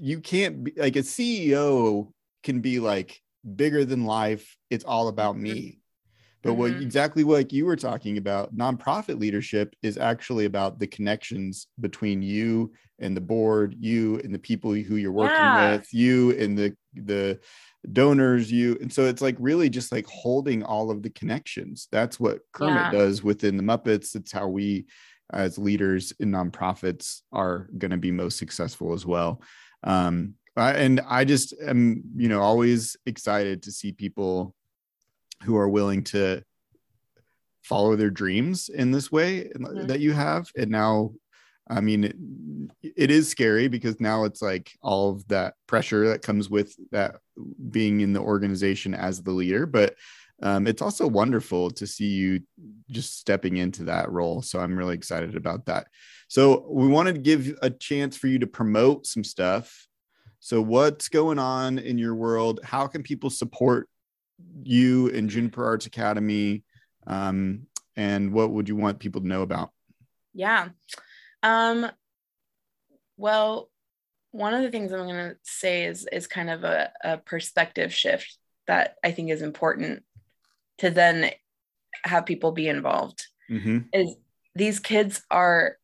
you 0.00 0.20
can't 0.20 0.64
be 0.64 0.72
like 0.76 0.96
a 0.96 1.00
ceo 1.00 2.10
can 2.42 2.60
be 2.60 2.80
like 2.80 3.20
bigger 3.56 3.84
than 3.84 4.04
life 4.04 4.56
it's 4.70 4.84
all 4.84 5.08
about 5.08 5.36
me 5.36 5.50
mm-hmm. 5.54 5.78
but 6.42 6.50
mm-hmm. 6.50 6.58
what 6.60 6.72
exactly 6.72 7.24
what 7.24 7.52
you 7.52 7.64
were 7.64 7.76
talking 7.76 8.18
about 8.18 8.54
nonprofit 8.54 9.18
leadership 9.18 9.74
is 9.82 9.98
actually 9.98 10.44
about 10.44 10.78
the 10.78 10.86
connections 10.86 11.66
between 11.80 12.22
you 12.22 12.72
and 13.00 13.16
the 13.16 13.20
board, 13.20 13.76
you 13.78 14.20
and 14.24 14.34
the 14.34 14.38
people 14.38 14.72
who 14.72 14.96
you're 14.96 15.12
working 15.12 15.36
yeah. 15.36 15.72
with, 15.72 15.92
you 15.92 16.36
and 16.38 16.58
the 16.58 16.76
the 16.94 17.38
donors, 17.92 18.50
you. 18.50 18.76
And 18.80 18.92
so 18.92 19.04
it's 19.04 19.22
like 19.22 19.36
really 19.38 19.70
just 19.70 19.92
like 19.92 20.06
holding 20.06 20.62
all 20.62 20.90
of 20.90 21.02
the 21.02 21.10
connections. 21.10 21.88
That's 21.92 22.18
what 22.18 22.40
Kermit 22.52 22.74
yeah. 22.74 22.90
does 22.90 23.22
within 23.22 23.56
the 23.56 23.62
Muppets. 23.62 24.16
It's 24.16 24.32
how 24.32 24.48
we 24.48 24.86
as 25.32 25.58
leaders 25.58 26.12
in 26.18 26.30
nonprofits 26.30 27.20
are 27.32 27.68
going 27.76 27.90
to 27.90 27.98
be 27.98 28.10
most 28.10 28.38
successful 28.38 28.94
as 28.94 29.04
well. 29.04 29.42
Um, 29.84 30.34
and 30.58 31.00
I 31.08 31.24
just 31.24 31.54
am, 31.60 32.02
you 32.16 32.28
know, 32.28 32.40
always 32.40 32.96
excited 33.06 33.62
to 33.64 33.72
see 33.72 33.92
people 33.92 34.54
who 35.44 35.56
are 35.56 35.68
willing 35.68 36.04
to 36.04 36.42
follow 37.62 37.96
their 37.96 38.10
dreams 38.10 38.68
in 38.68 38.90
this 38.90 39.12
way 39.12 39.44
mm-hmm. 39.44 39.86
that 39.86 40.00
you 40.00 40.12
have 40.12 40.50
and 40.56 40.70
now 40.70 41.12
I 41.70 41.80
mean, 41.80 42.04
it, 42.04 42.16
it 42.96 43.10
is 43.10 43.28
scary 43.28 43.68
because 43.68 44.00
now 44.00 44.24
it's 44.24 44.40
like 44.40 44.72
all 44.82 45.10
of 45.10 45.28
that 45.28 45.54
pressure 45.66 46.08
that 46.08 46.22
comes 46.22 46.48
with 46.48 46.74
that 46.92 47.16
being 47.70 48.00
in 48.00 48.12
the 48.12 48.20
organization 48.20 48.94
as 48.94 49.22
the 49.22 49.32
leader. 49.32 49.66
But 49.66 49.94
um, 50.42 50.66
it's 50.66 50.82
also 50.82 51.06
wonderful 51.06 51.70
to 51.72 51.86
see 51.86 52.06
you 52.06 52.40
just 52.90 53.18
stepping 53.18 53.56
into 53.56 53.84
that 53.84 54.10
role. 54.10 54.40
So 54.40 54.60
I'm 54.60 54.76
really 54.76 54.94
excited 54.94 55.36
about 55.36 55.66
that. 55.66 55.88
So 56.28 56.66
we 56.70 56.88
wanted 56.88 57.16
to 57.16 57.20
give 57.20 57.58
a 57.60 57.70
chance 57.70 58.16
for 58.16 58.28
you 58.28 58.38
to 58.38 58.46
promote 58.46 59.06
some 59.06 59.24
stuff. 59.24 59.87
So 60.40 60.60
what's 60.62 61.08
going 61.08 61.38
on 61.38 61.78
in 61.78 61.98
your 61.98 62.14
world? 62.14 62.60
How 62.62 62.86
can 62.86 63.02
people 63.02 63.30
support 63.30 63.88
you 64.62 65.08
in 65.08 65.28
Juniper 65.28 65.64
Arts 65.64 65.86
Academy? 65.86 66.62
Um, 67.06 67.66
and 67.96 68.32
what 68.32 68.50
would 68.50 68.68
you 68.68 68.76
want 68.76 69.00
people 69.00 69.20
to 69.20 69.26
know 69.26 69.42
about? 69.42 69.70
Yeah. 70.32 70.68
Um, 71.42 71.90
well, 73.16 73.70
one 74.30 74.54
of 74.54 74.62
the 74.62 74.70
things 74.70 74.92
I'm 74.92 75.06
going 75.06 75.30
to 75.30 75.36
say 75.42 75.84
is 75.84 76.06
is 76.12 76.26
kind 76.26 76.50
of 76.50 76.64
a, 76.64 76.92
a 77.02 77.18
perspective 77.18 77.92
shift 77.92 78.38
that 78.66 78.96
I 79.02 79.10
think 79.10 79.30
is 79.30 79.42
important 79.42 80.04
to 80.78 80.90
then 80.90 81.30
have 82.04 82.26
people 82.26 82.52
be 82.52 82.68
involved. 82.68 83.26
Mm-hmm. 83.50 83.78
Is 83.92 84.14
these 84.54 84.78
kids 84.78 85.22
are 85.30 85.76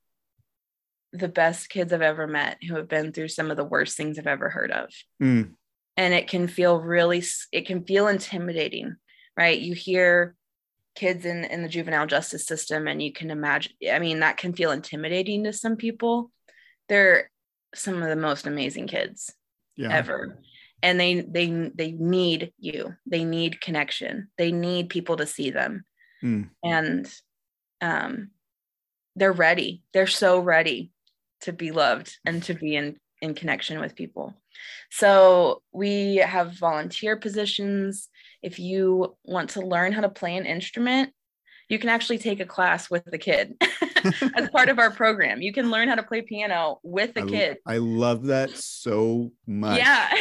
the 1.14 1.28
best 1.28 1.70
kids 1.70 1.92
I've 1.92 2.02
ever 2.02 2.26
met 2.26 2.58
who 2.62 2.74
have 2.74 2.88
been 2.88 3.12
through 3.12 3.28
some 3.28 3.50
of 3.50 3.56
the 3.56 3.64
worst 3.64 3.96
things 3.96 4.18
I've 4.18 4.26
ever 4.26 4.50
heard 4.50 4.70
of. 4.70 4.90
Mm. 5.22 5.52
And 5.96 6.12
it 6.12 6.28
can 6.28 6.48
feel 6.48 6.80
really, 6.80 7.22
it 7.52 7.66
can 7.66 7.84
feel 7.84 8.08
intimidating, 8.08 8.96
right? 9.36 9.58
You 9.58 9.74
hear 9.74 10.34
kids 10.94 11.24
in 11.24 11.44
in 11.44 11.62
the 11.62 11.68
juvenile 11.68 12.06
justice 12.06 12.46
system 12.46 12.86
and 12.86 13.02
you 13.02 13.12
can 13.12 13.30
imagine 13.30 13.72
i 13.90 13.98
mean 13.98 14.20
that 14.20 14.36
can 14.36 14.52
feel 14.52 14.70
intimidating 14.70 15.44
to 15.44 15.52
some 15.52 15.76
people 15.76 16.30
they're 16.88 17.30
some 17.74 18.02
of 18.02 18.08
the 18.08 18.16
most 18.16 18.46
amazing 18.46 18.86
kids 18.86 19.34
yeah. 19.76 19.92
ever 19.92 20.38
and 20.82 21.00
they 21.00 21.20
they 21.20 21.48
they 21.74 21.92
need 21.92 22.52
you 22.58 22.94
they 23.06 23.24
need 23.24 23.60
connection 23.60 24.28
they 24.38 24.52
need 24.52 24.88
people 24.88 25.16
to 25.16 25.26
see 25.26 25.50
them 25.50 25.84
mm. 26.22 26.48
and 26.62 27.12
um 27.80 28.30
they're 29.16 29.32
ready 29.32 29.82
they're 29.92 30.06
so 30.06 30.38
ready 30.38 30.92
to 31.44 31.52
be 31.52 31.70
loved 31.70 32.16
and 32.24 32.42
to 32.42 32.54
be 32.54 32.76
in 32.76 32.96
in 33.22 33.34
connection 33.34 33.80
with 33.80 33.94
people 33.94 34.34
so 34.90 35.62
we 35.72 36.16
have 36.16 36.58
volunteer 36.58 37.16
positions 37.16 38.08
if 38.44 38.58
you 38.58 39.16
want 39.24 39.50
to 39.50 39.62
learn 39.62 39.92
how 39.92 40.02
to 40.02 40.10
play 40.10 40.36
an 40.36 40.44
instrument, 40.44 41.10
you 41.70 41.78
can 41.78 41.88
actually 41.88 42.18
take 42.18 42.40
a 42.40 42.44
class 42.44 42.90
with 42.90 43.02
the 43.06 43.16
kid 43.16 43.54
as 44.36 44.50
part 44.50 44.68
of 44.68 44.78
our 44.78 44.90
program. 44.90 45.40
You 45.40 45.50
can 45.50 45.70
learn 45.70 45.88
how 45.88 45.94
to 45.94 46.02
play 46.02 46.20
piano 46.20 46.78
with 46.82 47.14
the 47.14 47.22
I, 47.22 47.26
kid. 47.26 47.56
I 47.66 47.78
love 47.78 48.26
that 48.26 48.50
so 48.50 49.32
much. 49.46 49.78
Yeah. 49.78 50.14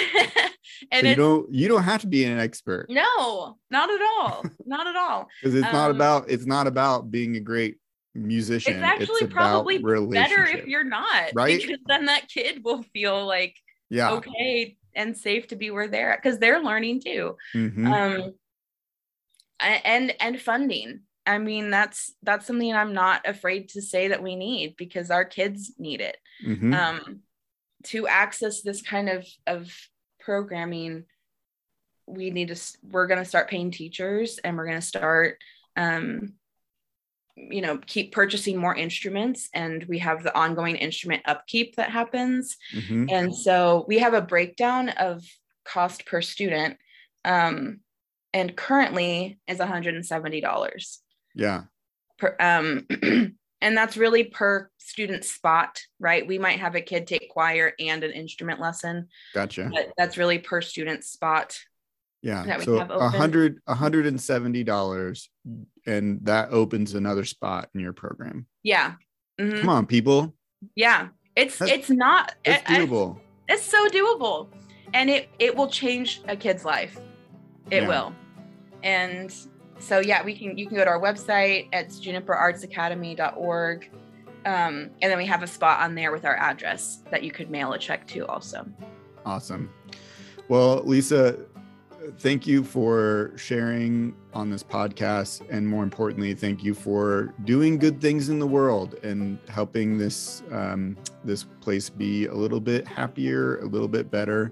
and 0.92 1.02
so 1.04 1.10
you 1.10 1.16
don't 1.16 1.54
you 1.54 1.68
don't 1.68 1.84
have 1.84 2.00
to 2.02 2.08
be 2.08 2.24
an 2.24 2.40
expert. 2.40 2.86
No, 2.90 3.58
not 3.70 3.90
at 3.90 4.02
all. 4.02 4.46
not 4.66 4.88
at 4.88 4.96
all. 4.96 5.28
Because 5.42 5.56
it's 5.56 5.68
um, 5.68 5.74
not 5.74 5.92
about 5.92 6.30
it's 6.30 6.46
not 6.46 6.66
about 6.66 7.12
being 7.12 7.36
a 7.36 7.42
great 7.42 7.76
musician. 8.14 8.76
It's 8.76 8.84
actually 8.84 9.22
it's 9.24 9.34
probably 9.34 9.78
better 9.78 10.46
if 10.46 10.68
you're 10.68 10.84
not, 10.84 11.32
right? 11.34 11.60
Because 11.62 11.80
then 11.88 12.06
that 12.06 12.30
kid 12.30 12.64
will 12.64 12.84
feel 12.94 13.26
like 13.26 13.56
yeah 13.90 14.12
okay 14.12 14.78
and 14.96 15.18
safe 15.18 15.48
to 15.48 15.56
be 15.56 15.70
where 15.72 15.88
they're 15.88 16.14
at 16.14 16.22
because 16.22 16.40
they're 16.40 16.64
learning 16.64 17.02
too. 17.02 17.38
Mm-hmm. 17.56 17.92
Um, 17.92 18.34
and 19.60 20.14
and 20.20 20.40
funding. 20.40 21.02
I 21.26 21.38
mean, 21.38 21.70
that's 21.70 22.14
that's 22.22 22.46
something 22.46 22.74
I'm 22.74 22.94
not 22.94 23.28
afraid 23.28 23.70
to 23.70 23.82
say 23.82 24.10
that 24.10 24.22
we 24.22 24.36
need 24.36 24.76
because 24.78 25.10
our 25.10 25.26
kids 25.26 25.74
need 25.78 26.02
it. 26.02 26.18
Mm-hmm. 26.46 26.74
Um, 26.74 27.20
to 27.86 28.08
access 28.08 28.62
this 28.62 28.82
kind 28.82 29.10
of 29.10 29.26
of 29.48 29.74
programming, 30.20 31.06
we 32.06 32.30
need 32.30 32.50
to. 32.50 32.78
We're 32.84 33.08
going 33.08 33.20
to 33.20 33.26
start 33.26 33.50
paying 33.50 33.72
teachers, 33.72 34.38
and 34.44 34.58
we're 34.58 34.68
going 34.68 34.82
to 34.82 34.86
start 34.86 35.38
um, 35.78 36.34
you 37.36 37.62
know 37.62 37.78
keep 37.78 38.12
purchasing 38.12 38.58
more 38.58 38.76
instruments 38.76 39.50
and 39.54 39.84
we 39.86 40.00
have 40.00 40.24
the 40.24 40.36
ongoing 40.38 40.76
instrument 40.76 41.24
upkeep 41.26 41.76
that 41.76 41.90
happens. 41.90 42.58
Mm-hmm. 42.74 43.08
and 43.10 43.36
so 43.36 43.86
we 43.88 44.00
have 44.00 44.14
a 44.14 44.22
breakdown 44.22 44.90
of 44.90 45.24
cost 45.66 46.06
per 46.06 46.22
student 46.22 46.78
um, 47.26 47.80
and 48.34 48.56
currently 48.56 49.40
is 49.48 49.60
$170 49.60 50.98
yeah. 51.36 51.64
Per, 52.20 52.36
um, 52.40 52.86
and 53.62 53.78
that's 53.78 53.98
really 53.98 54.26
per 54.26 54.70
student 54.78 55.26
spot 55.26 55.82
right? 56.00 56.28
We 56.28 56.38
might 56.38 56.60
have 56.60 56.76
a 56.76 56.82
kid 56.82 57.08
take 57.08 57.30
choir 57.30 57.74
and 57.80 58.04
an 58.04 58.12
instrument 58.12 58.60
lesson 58.60 59.08
gotcha. 59.34 59.72
but 59.74 59.92
that's 59.98 60.18
really 60.18 60.38
per 60.38 60.62
student 60.62 61.04
spot 61.04 61.58
yeah 62.24 62.58
so 62.60 62.80
a 62.80 63.10
hundred 63.10 63.60
a 63.68 63.76
hundred 63.76 64.06
and 64.06 64.20
seventy 64.20 64.64
dollars 64.64 65.30
and 65.86 66.26
that 66.26 66.50
opens 66.52 66.96
another 66.96 67.26
spot 67.26 67.70
in 67.76 67.82
your 67.82 67.94
program. 67.94 68.48
Yeah 68.64 68.94
mm-hmm. 69.40 69.60
come 69.60 69.70
on 69.70 69.86
people. 69.86 70.34
Yeah 70.76 71.10
it's 71.36 71.58
that's, 71.58 71.72
it's 71.72 71.90
not 71.90 72.34
it's 72.46 72.64
doable. 72.64 73.20
it's 73.50 73.64
so 73.64 73.88
doable 73.90 74.48
and 74.94 75.10
it 75.10 75.30
it 75.38 75.56
will 75.56 75.68
change 75.68 76.22
a 76.28 76.36
kid's 76.36 76.64
life. 76.64 76.98
It 77.70 77.84
yeah. 77.84 77.88
will. 77.88 78.16
And 78.84 79.34
so 79.80 80.00
yeah 80.00 80.24
we 80.24 80.38
can 80.38 80.58
you 80.58 80.66
can 80.66 80.78
go 80.78 80.86
to 80.86 80.90
our 80.90 81.02
website 81.02 81.68
at 81.74 81.90
juniperartsacademy.org 81.90 83.90
um, 84.46 84.90
and 85.02 85.12
then 85.12 85.18
we 85.18 85.26
have 85.26 85.42
a 85.42 85.48
spot 85.48 85.82
on 85.82 85.96
there 85.96 86.12
with 86.12 86.26
our 86.26 86.36
address 86.36 87.02
that 87.12 87.24
you 87.24 87.32
could 87.32 87.50
mail 87.50 87.74
a 87.74 87.80
check 87.80 88.06
to 88.08 88.26
also. 88.28 88.66
Awesome. 89.26 89.70
Well 90.48 90.84
lisa 90.86 91.38
thank 92.18 92.48
you 92.48 92.64
for 92.64 93.32
sharing 93.36 94.16
on 94.34 94.50
this 94.50 94.64
podcast. 94.64 95.42
And 95.50 95.68
more 95.68 95.84
importantly, 95.84 96.34
thank 96.34 96.64
you 96.64 96.74
for 96.74 97.34
doing 97.46 97.78
good 97.78 98.02
things 98.02 98.30
in 98.30 98.40
the 98.40 98.48
world 98.48 98.96
and 99.04 99.40
helping 99.50 99.98
this, 99.98 100.44
um, 100.52 100.98
this 101.24 101.44
place 101.62 101.90
be 101.90 102.28
a 102.28 102.34
little 102.34 102.60
bit 102.60 102.88
happier, 102.88 103.58
a 103.60 103.66
little 103.66 103.88
bit 103.88 104.10
better. 104.12 104.52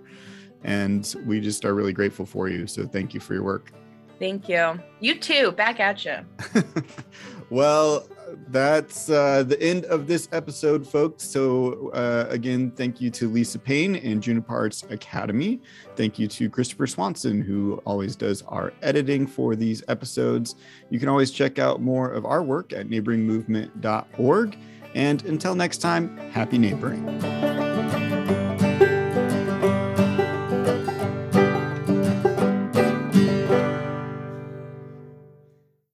And 0.63 1.15
we 1.25 1.39
just 1.39 1.65
are 1.65 1.73
really 1.73 1.93
grateful 1.93 2.25
for 2.25 2.47
you. 2.47 2.67
So 2.67 2.85
thank 2.85 3.13
you 3.13 3.19
for 3.19 3.33
your 3.33 3.43
work. 3.43 3.71
Thank 4.19 4.47
you. 4.47 4.79
You 4.99 5.15
too. 5.15 5.51
Back 5.51 5.79
at 5.79 6.05
you. 6.05 6.17
well, 7.49 8.07
that's 8.47 9.09
uh, 9.09 9.43
the 9.43 9.61
end 9.61 9.85
of 9.85 10.07
this 10.07 10.27
episode, 10.31 10.87
folks. 10.87 11.23
So, 11.23 11.89
uh, 11.89 12.27
again, 12.29 12.71
thank 12.71 13.01
you 13.01 13.09
to 13.11 13.29
Lisa 13.29 13.59
Paine 13.59 13.95
and 13.95 14.21
Juniper 14.21 14.53
Arts 14.53 14.83
Academy. 14.89 15.61
Thank 15.95 16.19
you 16.19 16.27
to 16.27 16.49
Christopher 16.49 16.87
Swanson, 16.87 17.41
who 17.41 17.81
always 17.85 18.15
does 18.15 18.41
our 18.43 18.73
editing 18.81 19.27
for 19.27 19.55
these 19.55 19.83
episodes. 19.87 20.55
You 20.89 20.99
can 20.99 21.09
always 21.09 21.31
check 21.31 21.59
out 21.59 21.81
more 21.81 22.11
of 22.11 22.25
our 22.25 22.43
work 22.43 22.73
at 22.73 22.87
neighboringmovement.org. 22.87 24.57
And 24.93 25.23
until 25.25 25.55
next 25.55 25.77
time, 25.77 26.17
happy 26.31 26.57
neighboring. 26.57 27.60